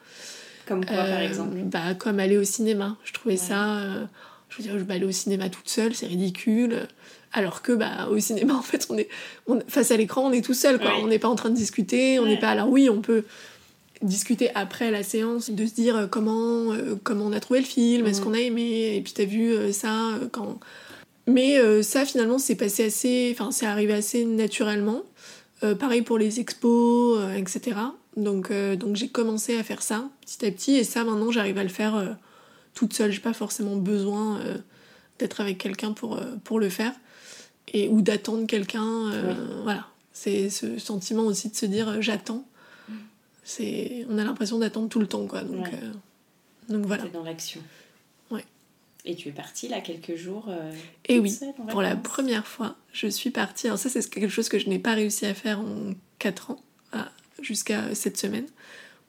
[0.67, 1.57] Comme quoi, par euh, exemple?
[1.65, 2.97] bah, Comme aller au cinéma.
[3.05, 3.79] Je trouvais ça.
[3.79, 4.05] Euh,
[4.49, 6.87] je veux dire, je vais aller au cinéma toute seule, c'est ridicule.
[7.33, 9.09] Alors que bah, au cinéma, en fait, on est
[9.69, 10.79] face à l'écran, on est tout seul.
[10.79, 10.93] Quoi.
[11.01, 12.19] On n'est pas en train de discuter.
[12.19, 12.51] On n'est pas.
[12.51, 13.25] Alors oui, on peut
[14.03, 18.21] discuter après la séance, de se dire comment, comment on a trouvé le film, est-ce
[18.21, 20.61] qu'on a aimé, et puis t'as vu ça quand
[21.27, 23.31] mais euh, ça, finalement, c'est passé assez.
[23.33, 25.03] Enfin, c'est arrivé assez naturellement.
[25.62, 27.77] Euh, pareil pour les expos, euh, etc.
[28.17, 30.77] Donc, donc j'ai commencé à faire ça petit à petit.
[30.77, 32.17] Et ça, maintenant, j'arrive à le faire
[32.73, 33.11] toute seule.
[33.11, 34.41] J'ai pas forcément besoin
[35.19, 36.93] d'être avec quelqu'un pour, pour le faire.
[37.75, 39.12] Et, ou d'attendre quelqu'un.
[39.65, 39.87] Voilà.
[40.12, 42.47] C'est ce sentiment aussi de se dire j'attends.
[43.45, 45.43] C'est, on a l'impression d'attendre tout le temps, quoi.
[45.43, 45.69] Donc,
[46.71, 47.03] donc voilà.
[47.03, 47.61] C'est dans l'action.
[49.07, 50.73] Et tu es partie là quelques jours euh,
[51.09, 51.38] Et oui,
[51.69, 53.69] pour la première fois, je suis partie.
[53.69, 56.59] Alors ça, c'est quelque chose que je n'ai pas réussi à faire en 4 ans,
[57.40, 58.47] jusqu'à cette semaine,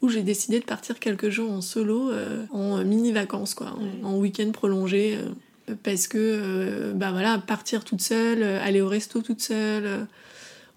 [0.03, 4.51] où j'ai décidé de partir quelques jours en solo, euh, en mini-vacances, quoi, en, week-end
[4.51, 5.17] prolongé.
[5.17, 10.07] Euh, parce que, bah voilà, partir toute seule, aller au resto toute seule.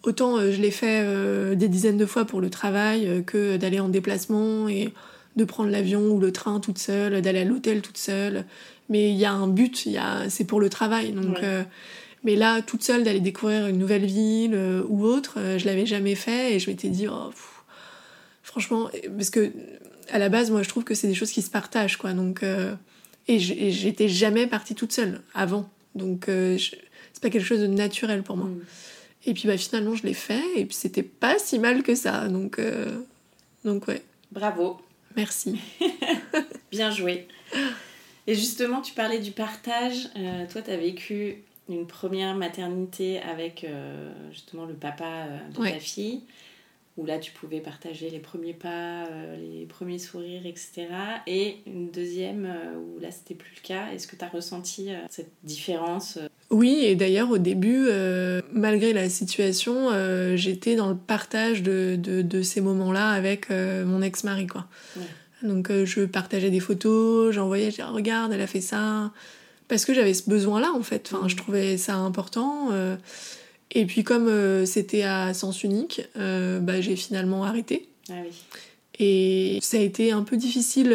[0.03, 4.69] autant je l'ai fait des dizaines de fois pour le travail que d'aller en déplacement
[4.69, 4.93] et
[5.37, 8.45] de prendre l'avion ou le train toute seule, d'aller à l'hôtel toute seule
[8.91, 11.13] mais il y a un but, y a, c'est pour le travail.
[11.13, 11.63] Donc, euh,
[12.25, 15.87] mais là, toute seule, d'aller découvrir une nouvelle ville euh, ou autre, euh, je l'avais
[15.87, 17.31] jamais fait et je m'étais dit, oh,
[18.43, 19.53] franchement, parce que
[20.11, 22.13] à la base, moi, je trouve que c'est des choses qui se partagent, quoi.
[22.15, 22.45] Donc,
[23.29, 25.71] et j'étais jamais partie toute seule avant.
[25.95, 28.47] Donc, c'est pas quelque chose de naturel pour moi.
[28.47, 28.61] Mm.
[29.27, 32.27] Et puis, bah, finalement, je l'ai fait et puis c'était pas si mal que ça.
[32.27, 32.61] Donc,
[33.65, 34.03] donc ouais.
[34.33, 34.81] Bravo.
[35.15, 35.61] Merci.
[36.73, 37.29] Bien joué.
[38.31, 40.09] Et justement, tu parlais du partage.
[40.17, 45.69] Euh, toi, tu as vécu une première maternité avec euh, justement le papa euh, de
[45.69, 46.21] ta fille,
[46.97, 50.87] où là, tu pouvais partager les premiers pas, les premiers sourires, etc.
[51.27, 53.91] Et une deuxième où là, c'était plus le cas.
[53.93, 56.19] Est-ce que tu as ressenti cette différence
[56.53, 57.89] oui, et d'ailleurs au début,
[58.53, 59.91] malgré la situation,
[60.35, 64.49] j'étais dans le partage de, de, de ces moments-là avec mon ex-mari.
[64.49, 64.67] quoi.
[65.43, 69.13] Donc euh, je partageais des photos, j'envoyais, je disais, regarde, elle a fait ça.
[69.69, 71.11] Parce que j'avais ce besoin-là, en fait.
[71.13, 72.71] Enfin, je trouvais ça important.
[72.73, 72.97] Euh.
[73.71, 77.89] et puis comme euh, c'était à sens unique, bah, j'ai finalement arrêté.
[78.11, 78.33] Ah oui.
[78.99, 80.95] Et ça a été un peu difficile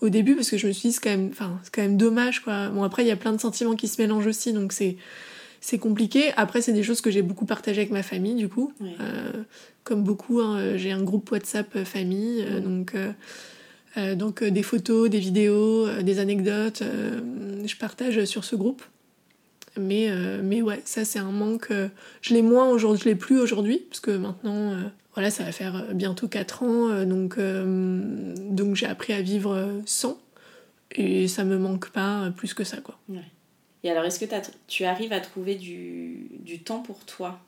[0.00, 1.30] au début parce que je me suis dit, c'est quand, même,
[1.72, 2.40] quand même dommage.
[2.40, 2.68] Quoi.
[2.68, 4.96] Bon, après, il y a plein de sentiments qui se mélangent aussi, donc c'est
[5.62, 6.32] c'est compliqué.
[6.36, 8.72] Après, c'est des choses que j'ai beaucoup partagées avec ma famille, du coup.
[8.82, 9.44] Euh,
[9.84, 12.94] comme beaucoup, hein, j'ai un groupe WhatsApp euh, famille, euh, donc,
[14.16, 16.82] donc des photos, des vidéos, des anecdotes,
[17.64, 18.82] je partage sur ce groupe.
[19.78, 20.10] Mais,
[20.42, 21.70] mais ouais, ça c'est un manque.
[22.22, 24.74] je l'ai moins aujourd'hui, je l'ai plus aujourd'hui, parce que maintenant,
[25.14, 30.18] voilà, ça va faire bientôt 4 ans, donc, donc j'ai appris à vivre sans.
[30.92, 32.98] Et ça me manque pas plus que ça, quoi.
[33.84, 34.26] Et alors, est-ce que
[34.68, 37.40] tu arrives à trouver du, du temps pour toi?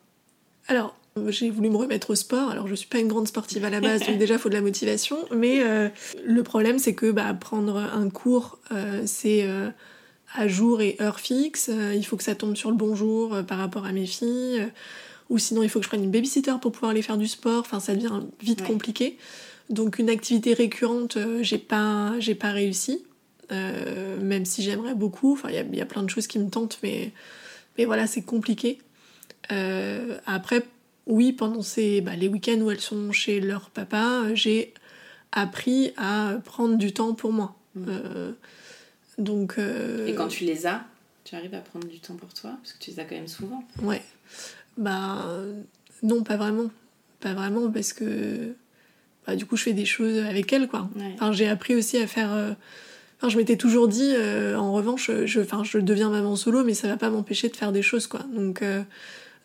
[0.67, 0.97] Alors,
[1.29, 2.51] j'ai voulu me remettre au sport.
[2.51, 4.55] Alors, je suis pas une grande sportive à la base, donc déjà, il faut de
[4.55, 5.17] la motivation.
[5.35, 5.89] Mais euh,
[6.25, 9.71] le problème, c'est que bah, prendre un cours, euh, c'est euh,
[10.35, 11.71] à jour et heure fixe.
[11.95, 14.67] il faut que ça tombe sur le bon jour par rapport à mes filles.
[15.31, 17.61] ou sinon, il faut que je prenne une babysitter pour pouvoir aller faire du sport.
[17.61, 19.17] Enfin, ça devient vite compliqué.
[19.71, 23.05] Donc, une activité récurrente, j'ai pas, j'ai pas réussi.
[23.51, 25.33] Même si j'aimerais beaucoup.
[25.33, 27.13] Enfin, il y, y, a plein de choses qui me tentent, mais,
[27.79, 28.79] mais voilà, c'est compliqué.
[30.27, 30.65] après,
[31.07, 34.73] oui, pendant ces, bah, les week-ends où elles sont chez leur papa, j'ai
[35.33, 37.57] appris à prendre du temps pour moi.
[37.75, 37.85] Mm.
[37.89, 38.33] Euh,
[39.19, 40.85] donc, euh, Et quand tu les as,
[41.25, 42.53] tu arrives à prendre du temps pour toi?
[42.63, 43.63] Parce que tu les as quand même souvent.
[43.83, 44.03] Ouais.
[44.77, 45.29] Bah,
[46.03, 46.71] non, pas vraiment.
[47.21, 48.55] Pas vraiment, parce que
[49.27, 50.89] bah, du coup, je fais des choses avec elles, quoi.
[51.15, 52.57] Enfin, j'ai appris aussi à faire.
[53.25, 54.13] Euh, enfin, je m'étais toujours dit,
[54.57, 57.73] en revanche, je, enfin, je deviens maman solo, mais ça va pas m'empêcher de faire
[57.73, 58.21] des choses, quoi.
[58.35, 58.63] Donc,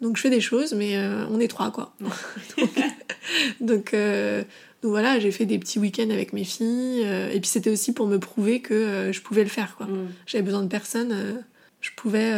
[0.02, 1.94] donc je fais des choses, mais euh, on est trois, quoi.
[3.60, 4.42] donc, euh,
[4.82, 7.04] donc, voilà, j'ai fait des petits week-ends avec mes filles.
[7.04, 9.88] Euh, et puis c'était aussi pour me prouver que je pouvais le faire, quoi.
[9.88, 10.10] Mm.
[10.26, 11.44] J'avais besoin de personne.
[11.82, 12.34] je pouvais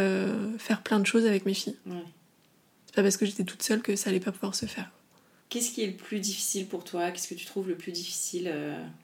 [0.57, 1.77] faire plein de choses avec mes filles.
[2.85, 4.91] C'est pas parce que j'étais toute seule que ça allait pas pouvoir se faire.
[5.49, 7.11] Qu'est-ce qui est le plus difficile pour toi?
[7.11, 8.51] Qu'est-ce que tu trouves le plus difficile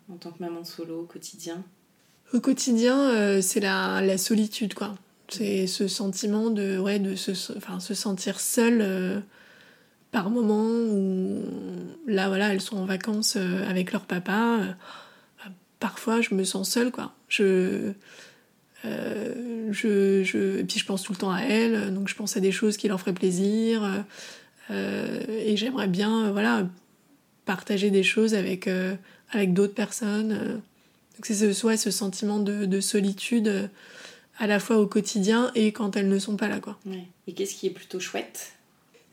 [0.10, 1.63] en tant que maman solo au quotidien?
[2.34, 4.96] Au quotidien, c'est la, solitude, quoi.
[5.30, 9.20] C'est ce sentiment de, se, sentir seule euh,
[10.12, 11.44] par moment où
[12.08, 14.60] là, voilà, elles sont en vacances euh, avec leur papa.
[14.62, 17.13] Euh, parfois, je me sens seule, quoi.
[17.28, 17.92] Je,
[18.84, 22.78] et puis je pense tout le temps à elles, donc je pense à des choses
[22.78, 23.84] qui leur feraient plaisir.
[24.70, 26.66] et j'aimerais bien, voilà,
[27.46, 28.70] partager des choses avec
[29.54, 30.62] d'autres personnes.
[31.17, 33.69] Donc c'est ce, soit ce sentiment de, de solitude
[34.38, 36.60] à la fois au quotidien et quand elles ne sont pas là.
[36.60, 36.77] Quoi.
[37.27, 38.53] Et qu'est-ce qui est plutôt chouette?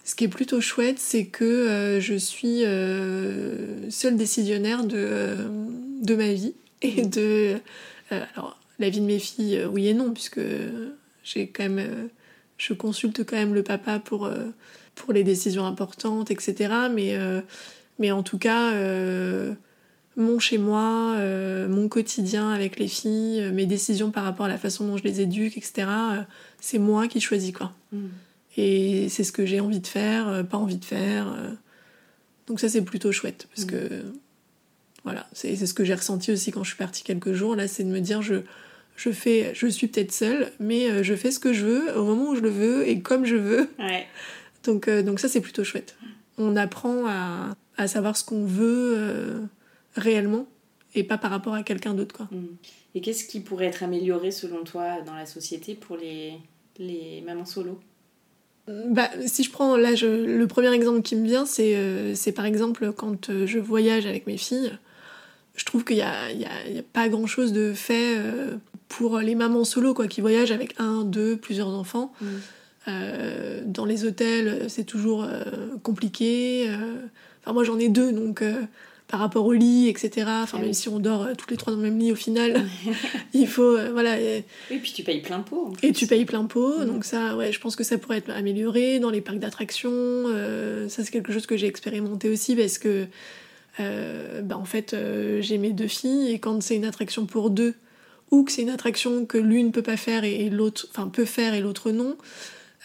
[0.05, 5.49] Ce qui est plutôt chouette, c'est que euh, je suis euh, seule décisionnaire de, euh,
[6.03, 7.11] de ma vie et mm.
[7.11, 7.57] de...
[8.11, 10.41] alors, la vie de mes filles, oui et non, puisque
[11.23, 12.11] j'ai quand même...
[12.59, 14.29] je consulte quand même le papa pour,
[14.95, 16.75] pour les décisions importantes, etc.
[16.93, 17.17] Mais,
[17.99, 18.73] mais en tout cas
[20.17, 24.49] mon chez moi, euh, mon quotidien avec les filles, euh, mes décisions par rapport à
[24.49, 25.87] la façon dont je les éduque, etc.
[25.89, 26.23] Euh,
[26.61, 27.73] c'est moi qui choisis quoi.
[27.93, 28.07] Mm.
[28.57, 31.37] Et c'est ce que j'ai envie de faire, pas envie de faire.
[32.47, 33.71] Donc ça c'est plutôt chouette parce mm.
[33.71, 34.03] que
[35.03, 37.57] voilà, c'est ce que j'ai ressenti aussi quand je suis partie quelques jours.
[37.57, 38.37] Là, c'est de me dire je
[38.97, 42.31] je fais, je suis peut-être seule, mais je fais ce que je veux au moment
[42.31, 43.69] où je le veux et comme je veux.
[44.63, 45.97] Donc donc ça c'est plutôt chouette.
[46.39, 49.49] On apprend à, à savoir ce qu'on veut
[49.95, 50.47] réellement
[50.95, 52.15] et pas par rapport à quelqu'un d'autre.
[52.15, 52.29] Quoi.
[52.31, 52.57] Mm.
[52.95, 56.35] Et qu'est-ce qui pourrait être amélioré selon toi dans la société pour les,
[56.79, 57.81] les mamans solo?
[58.67, 62.47] Bah, si je prends là le premier exemple qui me vient, c'est euh, c'est par
[62.47, 64.73] exemple quand euh, je voyage avec mes filles.
[65.55, 68.57] Je trouve qu'il n'y a, y a, y a, pas grand chose de fait euh,
[68.89, 72.13] pour les mamans solo quoi, qui voyagent avec un, deux, plusieurs enfants.
[72.21, 73.67] Mm.
[73.67, 75.27] dans les hôtels, c'est toujours
[75.83, 76.71] compliqué.
[77.41, 78.43] Enfin, moi j'en ai deux donc
[79.09, 80.27] par rapport au lit, etc.
[80.43, 82.17] Enfin, ah même si on dort euh, toutes les trois dans le même lit, au
[82.17, 82.65] final,
[83.35, 84.19] il faut, euh, voilà.
[84.19, 85.73] Et puis tu payes plein pot.
[85.83, 86.87] Et tu payes plein pot, mm.
[86.87, 89.93] donc ça, ouais, je pense que ça pourrait être amélioré dans les parcs d'attractions.
[89.93, 93.07] Euh, ça, c'est quelque chose que j'ai expérimenté aussi parce que,
[93.79, 94.97] bah, en fait,
[95.41, 97.75] j'ai mes deux filles et quand c'est une attraction pour deux
[98.31, 101.55] ou que c'est une attraction que l'une peut pas faire et l'autre, enfin, peut faire
[101.55, 102.17] et l'autre non.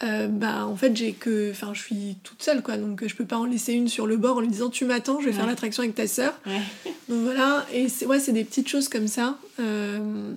[0.02, 2.78] Euh, bah en fait j'ai que enfin je suis toute seule quoi.
[2.78, 5.20] Donc je peux pas en laisser une sur le bord en lui disant tu m'attends
[5.20, 6.32] je vais faire l'attraction avec ta sœur.
[7.08, 7.66] Donc voilà.
[7.72, 10.32] Et c'est ouais c'est des petites choses comme ça euh,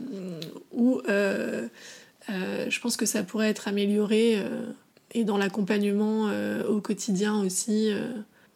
[0.74, 1.68] où euh,
[2.28, 4.38] je pense que ça pourrait être amélioré
[5.14, 6.30] et dans l'accompagnement
[6.68, 7.90] au quotidien aussi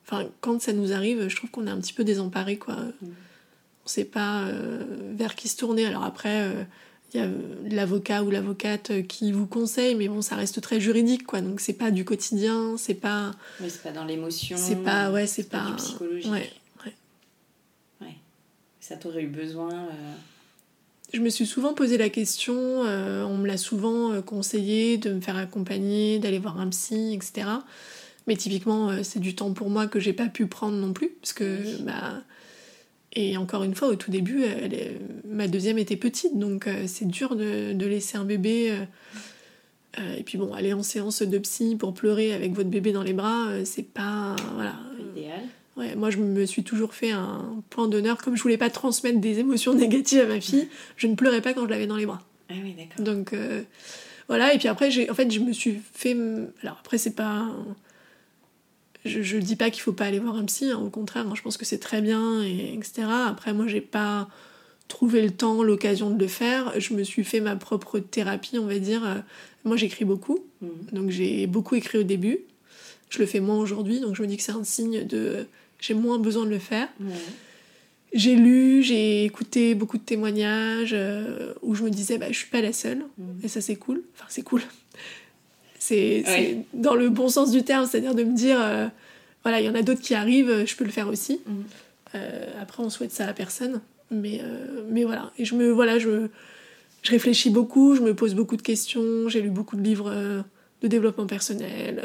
[0.05, 2.75] enfin quand ça nous arrive je trouve qu'on est un petit peu désemparé quoi.
[2.75, 3.07] Mm.
[3.85, 4.45] on sait pas
[5.13, 5.85] vers qui se tourner.
[5.85, 6.51] Alors après
[7.17, 7.29] y a
[7.75, 11.41] l'avocat ou l'avocate qui vous conseille, mais bon, ça reste très juridique, quoi.
[11.41, 13.31] Donc c'est pas du quotidien, c'est pas.
[13.61, 14.57] Oui, c'est pas dans l'émotion.
[14.57, 15.59] C'est pas, ouais, c'est pas.
[15.59, 15.69] pas.
[15.69, 16.31] du psychologique.
[16.31, 16.49] Ouais,
[16.85, 16.93] ouais.
[18.01, 18.15] ouais.
[18.79, 19.73] Ça t'aurait eu besoin.
[19.73, 20.13] Euh,
[21.13, 25.13] Je me suis souvent posé la question, euh, on me l'a souvent euh, conseillé de
[25.13, 27.47] me faire accompagner, d'aller voir un psy, etc.
[28.27, 31.31] Mais typiquement, c'est du temps pour moi que j'ai pas pu prendre non plus, parce
[31.31, 32.21] que bah,
[33.19, 34.45] et encore une fois, au tout début,
[35.25, 38.71] ma deuxième était petite, donc euh, c'est dur de, laisser un bébé
[39.97, 43.01] euh, et puis bon, aller en séance de psy pour pleurer avec votre bébé dans
[43.01, 44.75] les bras, c'est pas voilà.
[45.15, 45.39] Idéal.
[45.77, 49.19] Ouais, moi je me suis toujours fait un point d'honneur, comme je voulais pas transmettre
[49.19, 52.05] des émotions négatives à ma fille, je ne pleurais pas quand je l'avais dans les
[52.05, 52.21] bras.
[52.51, 53.03] Ah oui, d'accord.
[53.03, 53.33] Donc
[54.27, 56.15] voilà, et puis après, en fait, je me suis fait.
[56.61, 57.49] Alors après, c'est pas.
[59.07, 61.41] Je, je dis pas qu'il faut pas aller voir un psy, hein, au contraire, je
[61.41, 63.07] pense que c'est très bien, et, etc.
[63.27, 64.27] Après, moi, j'ai pas
[64.87, 66.79] trouvé le temps, l'occasion de le faire.
[66.79, 69.23] Je me suis fait ma propre thérapie, on va dire.
[69.65, 70.67] Moi, j'écris beaucoup, mmh.
[70.93, 72.39] donc j'ai beaucoup écrit au début.
[73.09, 75.47] Je le fais moins aujourd'hui, donc je me dis que c'est un signe de.
[75.79, 76.89] J'ai moins besoin de le faire.
[78.13, 82.49] J'ai lu, j'ai écouté beaucoup de témoignages euh, où je me disais, bah, je suis
[82.49, 83.05] pas la seule.
[83.17, 83.23] Mm.
[83.43, 84.01] Et ça, c'est cool.
[84.15, 84.61] Enfin, c'est cool.
[85.87, 88.87] C'est dans le bon sens du terme, c'est-à-dire de me dire, euh,
[89.43, 91.41] voilà, il y en a d'autres qui arrivent, je peux le faire aussi.
[91.45, 91.51] Mm.
[92.15, 93.81] Euh, après, on souhaite ça à personne.
[94.09, 94.41] Mais,
[94.89, 95.33] mais voilà.
[95.37, 96.27] Et je me, voilà, je,
[97.01, 100.43] je réfléchis beaucoup, je me pose beaucoup de questions, j'ai lu beaucoup de livres
[100.81, 102.03] de développement personnel,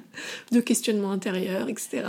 [0.52, 2.04] de questionnement intérieur, etc.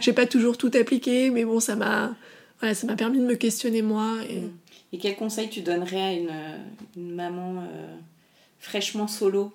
[0.00, 2.16] j'ai pas toujours tout appliqué, mais bon, ça m'a
[2.62, 4.18] voilà, ça m'a permis de me questionner moi.
[4.30, 4.50] Et, mm.
[4.92, 6.30] et quel conseil tu donnerais à une,
[6.96, 7.96] une maman euh,
[8.60, 9.52] fraîchement solo?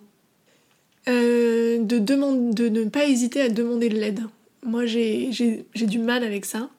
[1.08, 4.22] Euh, de, ne pas hésiter à demander de l'aide.
[4.64, 5.30] Moi, j'ai
[5.74, 6.70] du mal avec ça.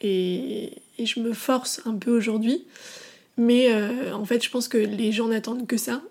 [0.00, 2.64] Et, et, je me force un peu aujourd'hui.
[3.36, 6.02] Mais euh, en fait, je pense que les gens n'attendent que ça.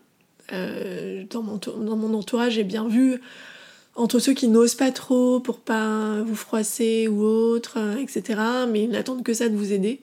[0.52, 3.20] dans, mon, dans mon entourage, j'ai bien vu
[3.96, 8.40] entre ceux qui n'osent pas trop pour pas vous froisser ou autre, euh, etc.
[8.70, 10.00] Mais ils n'attendent que ça de vous aider.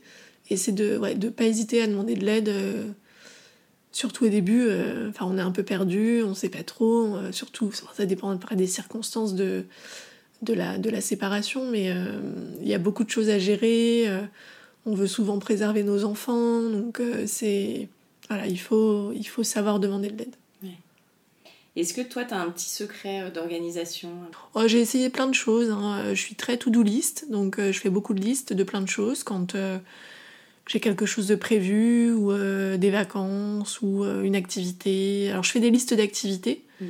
[0.48, 2.52] Et c'est de ouais, de pas hésiter à demander de l'aide.
[3.90, 7.16] Euh, surtout au début, euh, enfin on est un peu perdu, on sait pas trop.
[7.32, 9.64] surtout, ça dépend après des circonstances de,
[10.42, 11.92] de, la, de la séparation, mais
[12.60, 14.08] il y a beaucoup de choses à gérer.
[14.86, 17.88] on veut souvent préserver nos enfants, donc c'est
[18.28, 20.36] voilà, il faut, il faut savoir demander de l'aide.
[21.76, 24.10] Est-ce que toi, tu as un petit secret euh, d'organisation?
[24.54, 25.70] Oh, J'ai essayé plein de choses.
[25.70, 26.00] Hein.
[26.00, 28.80] Euh, je suis très to-do list, donc euh, je fais beaucoup de listes de plein
[28.80, 29.54] de choses quand
[30.66, 35.30] j'ai quelque chose de prévu, ou des vacances, ou une activité.
[35.30, 36.88] Alors je fais des listes d'activités, mhm.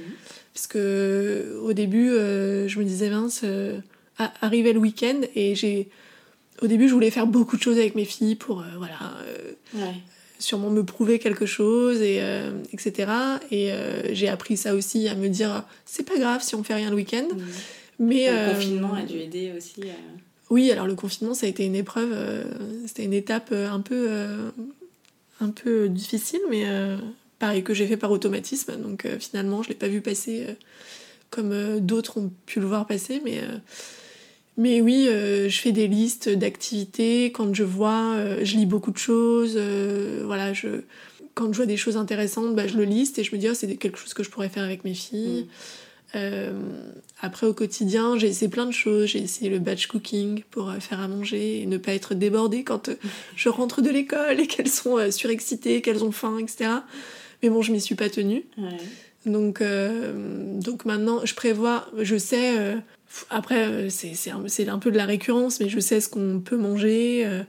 [0.52, 3.44] parce que au début, je me disais, mince,
[4.42, 5.88] arrivait le week-end, et j'ai...
[6.60, 9.14] Au début, je voulais faire beaucoup de choses avec mes filles pour, voilà...
[9.74, 9.94] Ouais
[10.40, 13.12] sûrement me prouver quelque chose, et, euh, etc.
[13.50, 16.74] Et euh, j'ai appris ça aussi à me dire c'est pas grave si on fait
[16.74, 17.28] rien le week-end.
[17.30, 17.42] Mmh.
[18.00, 19.82] Mais, le euh, confinement a dû aider aussi.
[20.50, 22.12] Oui, alors le confinement ça a été une épreuve,
[22.86, 24.08] c'était une étape un peu,
[25.40, 26.64] un peu difficile, mais
[27.38, 28.76] pareil que j'ai fait par automatisme.
[28.76, 30.46] Donc finalement je l'ai pas vu passer
[31.30, 37.32] comme d'autres ont pu le voir passer, mais oui, euh, je fais des listes d'activités.
[37.32, 39.54] Quand je vois, euh, je lis beaucoup de choses.
[39.56, 40.82] Euh, voilà, je,
[41.34, 43.54] quand je vois des choses intéressantes, bah, je le liste et je me dis, oh,
[43.54, 45.46] c'est quelque chose que je pourrais faire avec mes filles.
[46.14, 46.18] Mm.
[47.22, 49.06] après, au quotidien, j'ai essayé plein de choses.
[49.06, 52.90] J'ai essayé le batch cooking pour faire à manger et ne pas être débordée quand
[53.36, 56.70] je rentre de l'école et qu'elles sont surexcitées, qu'elles ont faim, etc.
[57.42, 58.44] Mais bon, je m'y suis pas tenue.
[59.26, 62.74] Donc, donc maintenant, je prévois, je sais
[63.28, 66.56] après, euh, c'est un, un, peu de la récurrence, mais je sais ce qu'on peut
[66.56, 67.24] manger.
[67.26, 67.42] Euh,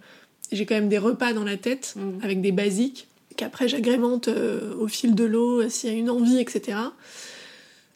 [0.52, 2.24] j'ai quand même des repas dans la tête mm.
[2.24, 6.40] avec des basiques qu'après j'agrémente euh, au fil de l'eau s'il y a une envie,
[6.40, 6.78] etc.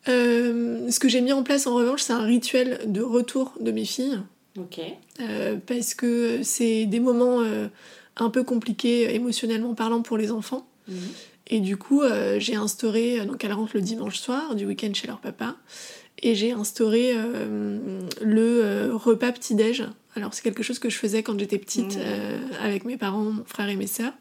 [0.05, 3.85] ce que j'ai mis en place en revanche, c'est un rituel de retour de mes
[3.85, 4.19] filles.
[4.57, 4.79] Ok.
[5.65, 7.43] parce que c'est des moments
[8.15, 10.67] un peu compliqués émotionnellement parlant pour les enfants.
[10.87, 10.93] Mm.
[11.47, 12.01] Et du coup,
[12.37, 15.57] j'ai instauré, donc elles rentrent le dimanche soir du week-end chez leur papa
[16.21, 19.83] et j'ai instauré euh, le euh, repas petit-déj.
[20.15, 22.01] Alors c'est quelque chose que je faisais quand j'étais petite mmh.
[22.01, 24.13] euh, avec mes parents, mon frère et mes sœurs.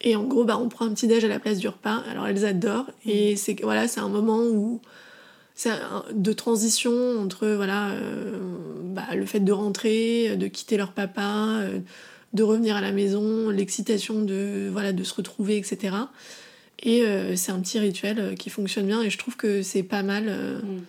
[0.00, 2.02] Et en gros, bah, on prend un petit-déj à la place du repas.
[2.10, 2.90] Alors elles adorent.
[3.04, 3.10] Mmh.
[3.10, 4.80] Et c'est voilà, c'est un moment où
[6.12, 7.92] de transition entre voilà
[8.82, 11.60] bah, le fait de rentrer, de quitter leur papa,
[12.32, 15.94] de revenir à la maison, l'excitation de voilà de se retrouver, etc.
[16.82, 17.04] Et
[17.36, 20.24] c'est un petit rituel qui fonctionne bien et je trouve que c'est pas mal.
[20.24, 20.82] Mmh.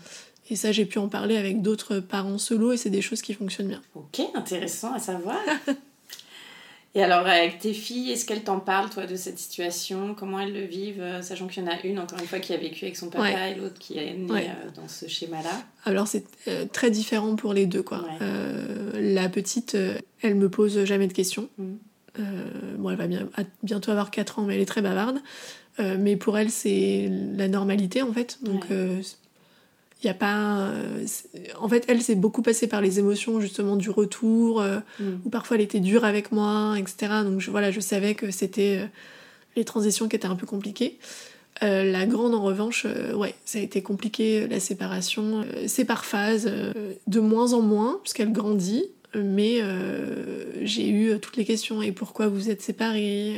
[0.50, 3.34] Et ça, j'ai pu en parler avec d'autres parents solo et c'est des choses qui
[3.34, 3.82] fonctionnent bien.
[3.96, 5.40] Ok, intéressant à savoir.
[6.96, 10.16] et alors, avec tes filles, est-ce qu'elles t'en parlent, toi, de cette situation?
[10.16, 12.54] Comment elles le vivent euh, Sachant qu'il y en a une, encore une fois, qui
[12.54, 15.62] a vécu avec son papa et l'autre qui est née euh, dans ce schéma-là?
[15.84, 18.06] Alors, c'est euh, très différent pour les deux, quoi.
[18.94, 19.78] la petite,
[20.22, 21.50] elle me pose jamais de questions.
[21.58, 21.74] Mm.
[22.78, 23.28] bon, elle va bien,
[23.62, 25.20] bientôt avoir 4 ans, mais elle est très bavarde.
[25.80, 28.40] mais pour elle, c'est la normalité, en fait.
[28.42, 28.68] Donc,
[30.04, 31.06] il y a pas euh,
[31.60, 35.22] en fait elle s'est beaucoup passée par les émotions justement du retour euh, mm.
[35.26, 38.80] ou parfois elle était dure avec moi etc donc je, voilà je savais que c'était
[38.82, 38.88] euh,
[39.56, 40.98] les transitions qui étaient un peu compliquées
[41.62, 42.86] la grande, en revanche,
[43.16, 45.46] ouais, ça a été compliqué, la séparation.
[45.68, 46.52] c'est par phase,
[47.08, 48.84] de moins en moins, puisqu'elle grandit,
[49.16, 49.62] mais
[50.64, 51.82] j'ai eu toutes les questions.
[51.82, 53.38] Et pourquoi vous êtes séparés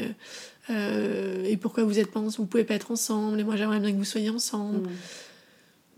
[0.72, 3.98] Et pourquoi vous êtes pas, vous pouvez pas être ensemble Et moi, j'aimerais bien que
[3.98, 4.88] vous soyez ensemble.
[4.88, 4.92] Mm.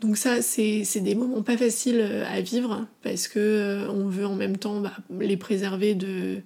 [0.02, 4.58] Donc ça, c'est des moments pas faciles à vivre parce que on veut en même
[4.58, 6.42] temps bah, les préserver de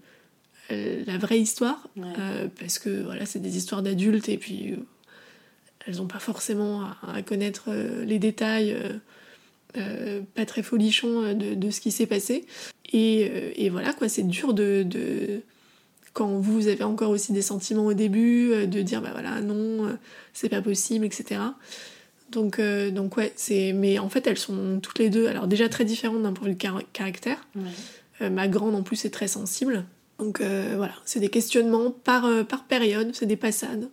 [0.71, 4.77] euh, la vraie histoire, euh, parce que voilà, c'est des histoires d'adultes et puis euh,
[5.85, 7.69] elles n'ont pas forcément à, connaître
[8.05, 8.75] les détails
[9.73, 12.45] pas très folichons de, ce qui s'est passé.
[12.93, 15.41] Et, voilà, quoi, c'est dur de,
[16.13, 19.97] quand vous avez encore aussi des sentiments au début, de dire bah voilà, non,
[20.31, 21.41] c'est pas possible, etc.
[22.33, 23.71] Donc, donc ouais, c'est.
[23.73, 26.51] Mais en fait, elles sont toutes les deux, alors déjà très différentes d'un point de
[26.51, 27.47] vue de caractère.
[28.19, 29.85] ma grande en plus est très sensible.
[30.19, 33.89] Donc euh, voilà, c'est des questionnements par, euh, par période, c'est des passades.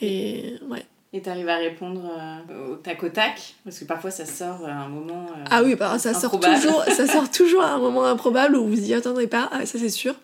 [0.00, 0.84] Et ouais.
[1.12, 3.54] Et t'arrives à répondre euh, au tac au tac?
[3.64, 5.26] Parce que parfois ça sort à un moment.
[5.50, 8.88] ah oui, bah, ça, sort toujours, ça sort toujours à un moment improbable où vous
[8.88, 10.14] y attendrez pas, ah, ça c'est sûr.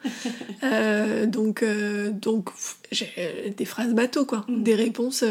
[1.27, 1.65] donc
[2.13, 2.51] donc
[2.93, 4.45] j'ai des phrases bateau, quoi.
[4.49, 4.63] Mm.
[4.63, 5.25] Des réponses.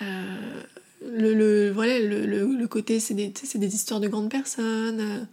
[0.00, 5.26] Le, le, voilà, le, le, côté, c'est des, des histoires de grandes personnes.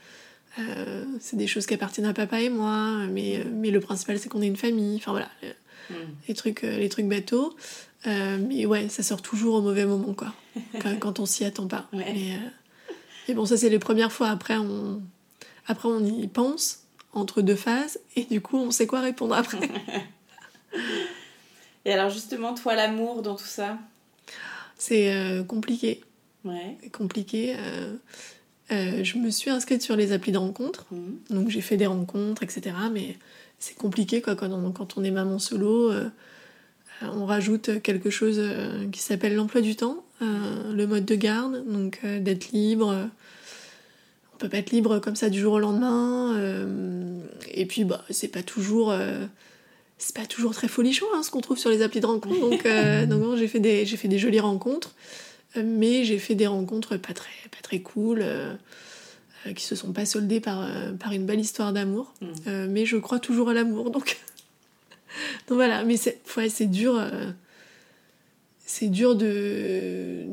[0.59, 4.29] Euh, c'est des choses qui appartiennent à papa et moi, mais, mais le principal c'est
[4.29, 4.97] qu'on est une famille.
[4.97, 5.29] Enfin voilà,
[5.89, 5.93] mm.
[6.27, 7.55] les trucs, euh, les trucs bateaux.
[8.05, 10.33] Euh, mais ouais, ça sort toujours au mauvais moment quoi,
[10.99, 11.87] quand, on s'y attend pas.
[11.93, 12.37] Mais,
[13.33, 14.29] bon, ça c'est les premières fois.
[14.29, 15.01] Après on,
[15.67, 16.83] après on y pense
[17.13, 19.69] entre deux phases et du coup on sait quoi répondre après.
[21.85, 23.79] et alors justement, toi l'amour dans tout ça?
[24.77, 26.01] C'est compliqué.
[26.43, 26.77] Ouais.
[26.91, 27.55] Compliqué.
[28.71, 31.19] Euh, je me suis inscrite sur les applis de rencontres, mhm.
[31.29, 32.75] donc j'ai fait des rencontres, etc.
[32.91, 33.17] Mais
[33.59, 35.91] c'est compliqué quoi, quand, on, quand on est maman solo.
[35.91, 36.09] Euh,
[37.01, 38.41] euh, on rajoute quelque chose
[38.91, 43.09] qui s'appelle l'emploi du temps, le mode de garde, donc d'être libre.
[44.33, 46.37] On peut pas être libre comme ça du jour au lendemain.
[47.51, 48.93] et puis bah c'est pas toujours
[50.03, 52.39] c'est pas toujours très folichon hein, ce qu'on trouve sur les applis de rencontres.
[52.39, 52.67] Donc,
[53.09, 54.93] donc j'ai fait des j'ai fait des jolies rencontres
[55.61, 58.53] mais j'ai fait des rencontres pas très, pas très cool, euh,
[59.45, 62.13] euh, qui se sont pas soldées par, euh, par une belle histoire d'amour.
[62.21, 62.65] Mm.
[62.69, 64.19] mais je crois toujours à l'amour, donc...
[65.47, 67.01] donc voilà, mais c'est ouais, c'est dur.
[68.65, 70.25] c'est dur de...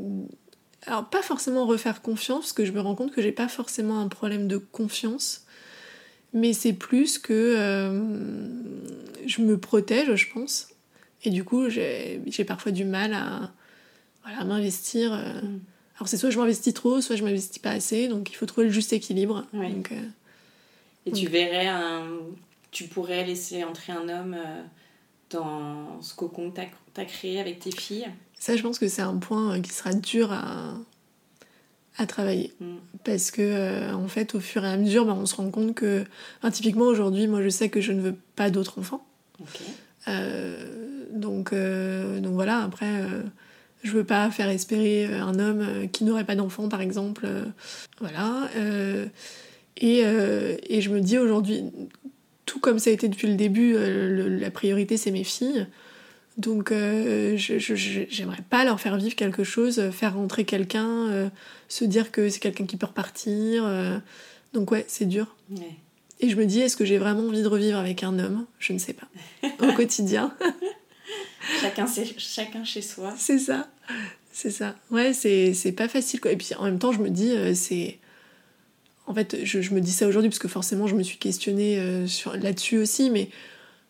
[0.87, 4.01] Alors pas forcément refaire confiance, parce que je me rends compte que j'ai pas forcément
[4.01, 5.45] un problème de confiance,
[6.33, 8.01] mais c'est plus que
[9.31, 10.69] je me protège, je pense.
[11.23, 13.53] Et du coup, j'ai parfois du mal à,
[14.25, 15.13] voilà, m'investir.
[15.13, 15.41] Euh.
[15.97, 18.67] Alors c'est soit je m'investis trop, soit je m'investis pas assez, donc il faut trouver
[18.67, 19.47] le juste équilibre.
[19.53, 20.01] Donc, euh,
[21.07, 22.07] Et tu verrais un...
[22.71, 24.63] Tu pourrais laisser entrer un homme euh,
[25.31, 28.09] dans ce cocon que tu as, créé avec tes filles?
[28.39, 30.75] Ça, je pense que c'est un point qui sera dur à,
[31.99, 32.55] à travailler.
[32.61, 32.77] Mm.
[33.05, 36.05] Parce que, en fait, au fur et à mesure, bah, on se rend compte que,
[36.53, 39.05] typiquement aujourd'hui, moi je sais que je ne veux pas d'autres enfants.
[41.13, 43.05] Donc, donc voilà, après
[43.83, 47.25] je veux pas faire espérer euh, un homme euh, qui n'aurait pas d'enfant, par exemple.
[47.27, 47.45] Euh,
[48.01, 48.49] voilà.
[49.77, 51.65] Et, et, je me dis aujourd'hui,
[52.45, 55.67] tout comme ça a été depuis le début, la priorité c'est mes filles.
[56.37, 61.31] Donc je, j'aimerais pas leur faire vivre quelque chose, faire rentrer quelqu'un,
[61.69, 63.65] se dire que c'est quelqu'un qui peut repartir.
[64.53, 65.35] donc ouais, c'est dur.
[66.21, 68.47] Et je me dis, est-ce que j'ai vraiment envie de revivre avec un homme?
[68.59, 69.09] Je ne sais pas.
[69.67, 70.35] Au quotidien.
[71.61, 71.87] chacun,
[72.19, 73.15] chacun chez soi.
[73.17, 73.69] C'est ça.
[74.33, 74.77] C'est ça.
[74.91, 76.21] Ouais, c'est pas facile.
[76.21, 76.33] Quoi.
[76.33, 77.99] Et puis en même temps, je me dis, euh, c'est.
[79.07, 81.79] En fait, je, je, me dis ça aujourd'hui parce que forcément, je me suis questionnée
[81.81, 82.07] euh,
[82.41, 83.29] là-dessus aussi, mais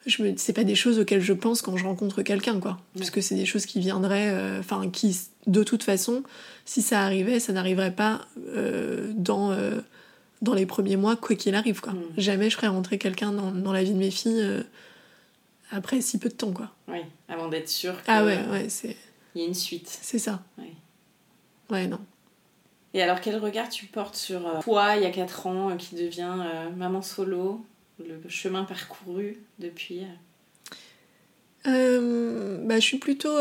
[0.07, 2.81] je me c'est pas des choses auxquelles je pense quand je rencontre quelqu'un, quoi.
[2.97, 4.31] Parce que c'est des choses qui viendraient.
[4.31, 6.23] Euh, enfin, qui, de toute façon,
[6.65, 8.27] si ça arrivait, ça n'arriverait pas
[9.15, 9.55] dans.
[10.43, 11.93] Dans les premiers mois, quoi qu'il arrive, quoi.
[11.93, 12.03] Mm.
[12.17, 14.65] Jamais je ferais rentrer quelqu'un dans, dans, la vie de mes filles
[15.71, 16.71] après si peu de temps, quoi.
[16.89, 18.97] Oui, avant d'être sûr Ah ouais, ouais, c'est...
[19.35, 19.89] Il y a une suite.
[20.03, 20.43] C'est ça.
[21.71, 22.01] Ouais, non.
[22.95, 25.77] Et alors, quel regard tu portes sur euh, toi, il y a 4 ans, euh,
[25.77, 27.65] qui devient euh, maman solo,
[28.01, 30.03] le chemin parcouru depuis
[31.65, 33.37] bah, Je suis plutôt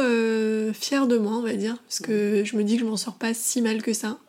[0.73, 3.15] fière de moi, on va dire, parce que je me dis que je m'en sors
[3.15, 4.19] pas si mal que ça.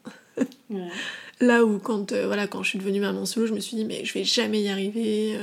[1.41, 4.05] Là où, quand, voilà, quand je suis devenue maman solo, je me suis dit, mais
[4.05, 5.39] je vais jamais y arriver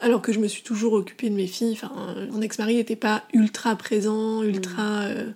[0.00, 1.72] alors que je me suis toujours occupée de mes filles.
[1.72, 1.92] Enfin,
[2.30, 5.02] mon ex-mari n'était pas ultra présent, ultra.
[5.02, 5.30] Euh,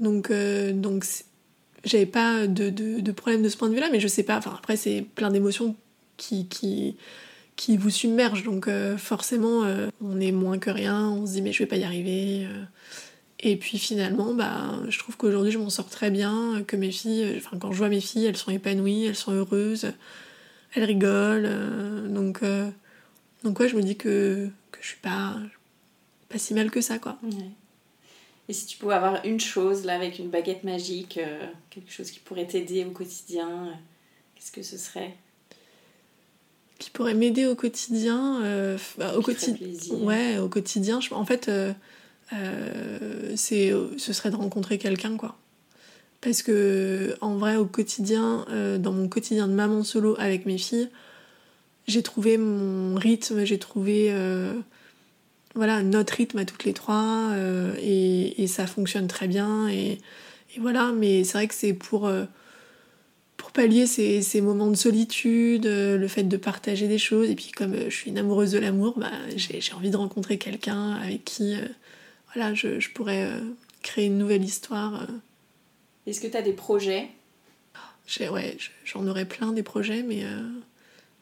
[0.00, 1.04] donc, euh, donc
[1.84, 4.36] j'avais pas de, problème de ce point de vue-là, mais je sais pas.
[4.36, 5.76] Après, c'est plein d'émotions
[6.16, 6.96] qui, qui,
[7.56, 8.44] qui vous submergent.
[8.44, 9.64] Donc, euh, forcément,
[10.00, 11.08] on est moins que rien.
[11.08, 12.46] On se dit, mais je vais pas y arriver.
[13.42, 17.34] Et puis finalement, bah, je trouve qu'aujourd'hui je m'en sors très bien, que mes filles,
[17.38, 19.92] enfin quand je vois mes filles, elles sont épanouies, elles sont heureuses,
[20.74, 21.46] elles rigolent.
[21.46, 22.70] Euh, donc, euh,
[23.42, 25.36] donc ouais, je me dis que, que je suis pas,
[26.28, 27.18] pas si mal que ça, quoi.
[28.48, 32.10] Et si tu pouvais avoir une chose, là, avec une baguette magique, euh, quelque chose
[32.10, 33.72] qui pourrait t'aider au quotidien,
[34.34, 35.16] qu'est-ce que ce serait?
[36.78, 38.40] Qui pourrait m'aider au quotidien
[38.98, 39.56] bah, au, quotidien
[39.96, 41.00] ouais, au quotidien.
[41.00, 41.12] Je...
[41.12, 41.50] En fait,
[43.34, 45.36] c'est, ce serait de rencontrer quelqu'un, quoi.
[46.20, 50.58] Parce que, en vrai, au quotidien, euh, dans mon quotidien de maman solo avec mes
[50.58, 50.90] filles,
[51.86, 54.52] j'ai trouvé mon rythme, j'ai trouvé euh,
[55.54, 59.68] voilà, notre rythme à toutes les trois, euh, et, ça fonctionne très bien.
[59.68, 59.98] Et,
[60.58, 62.10] voilà, mais c'est vrai que c'est pour,
[63.36, 67.30] pour pallier ces, ces, moments de solitude, le fait de partager des choses.
[67.30, 70.94] Et puis, comme je suis une amoureuse de l'amour, bah, j'ai envie de rencontrer quelqu'un
[70.94, 71.54] avec qui
[72.34, 73.28] voilà, je, je pourrais
[73.82, 75.06] créer une nouvelle histoire.
[76.06, 77.08] Est-ce que tu as des projets?
[78.18, 80.42] Ouais, j'en aurais plein des projets, mais, euh,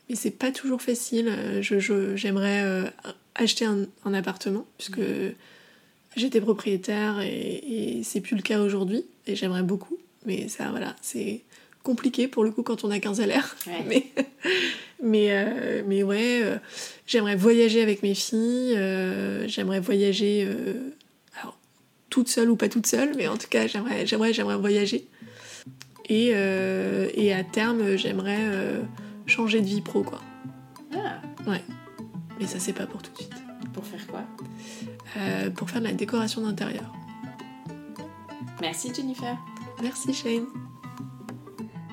[0.09, 1.29] mais c'est pas toujours facile.
[1.29, 2.85] Euh, j'aimerais euh,
[3.35, 5.03] acheter un, appartement, puisque
[6.17, 9.99] j'étais propriétaire et, c'est plus le cas aujourd'hui, et j'aimerais beaucoup.
[10.25, 11.43] Mais ça, voilà, c'est
[11.89, 13.57] compliqué pour le coup quand on a qu'un salaire.
[13.87, 14.07] mais,
[15.03, 16.43] mais, mais ouais,
[17.07, 18.79] j'aimerais voyager avec mes filles,
[19.47, 20.47] j'aimerais voyager
[22.11, 25.07] toute seule ou pas toute seule, mais en tout cas, j'aimerais, j'aimerais, j'aimerais voyager.
[26.09, 28.83] Et, euh, et à terme, j'aimerais euh,
[29.27, 30.21] changer de vie pro, quoi.
[30.95, 31.21] Ah.
[31.47, 31.63] Ouais.
[32.41, 33.35] Mais ça, c'est pas pour tout de suite.
[33.75, 34.23] Pour faire quoi?
[35.19, 36.93] Euh, Pour faire de la décoration d'intérieur.
[38.61, 39.37] Merci Jennifer.
[39.83, 40.47] Merci Shane.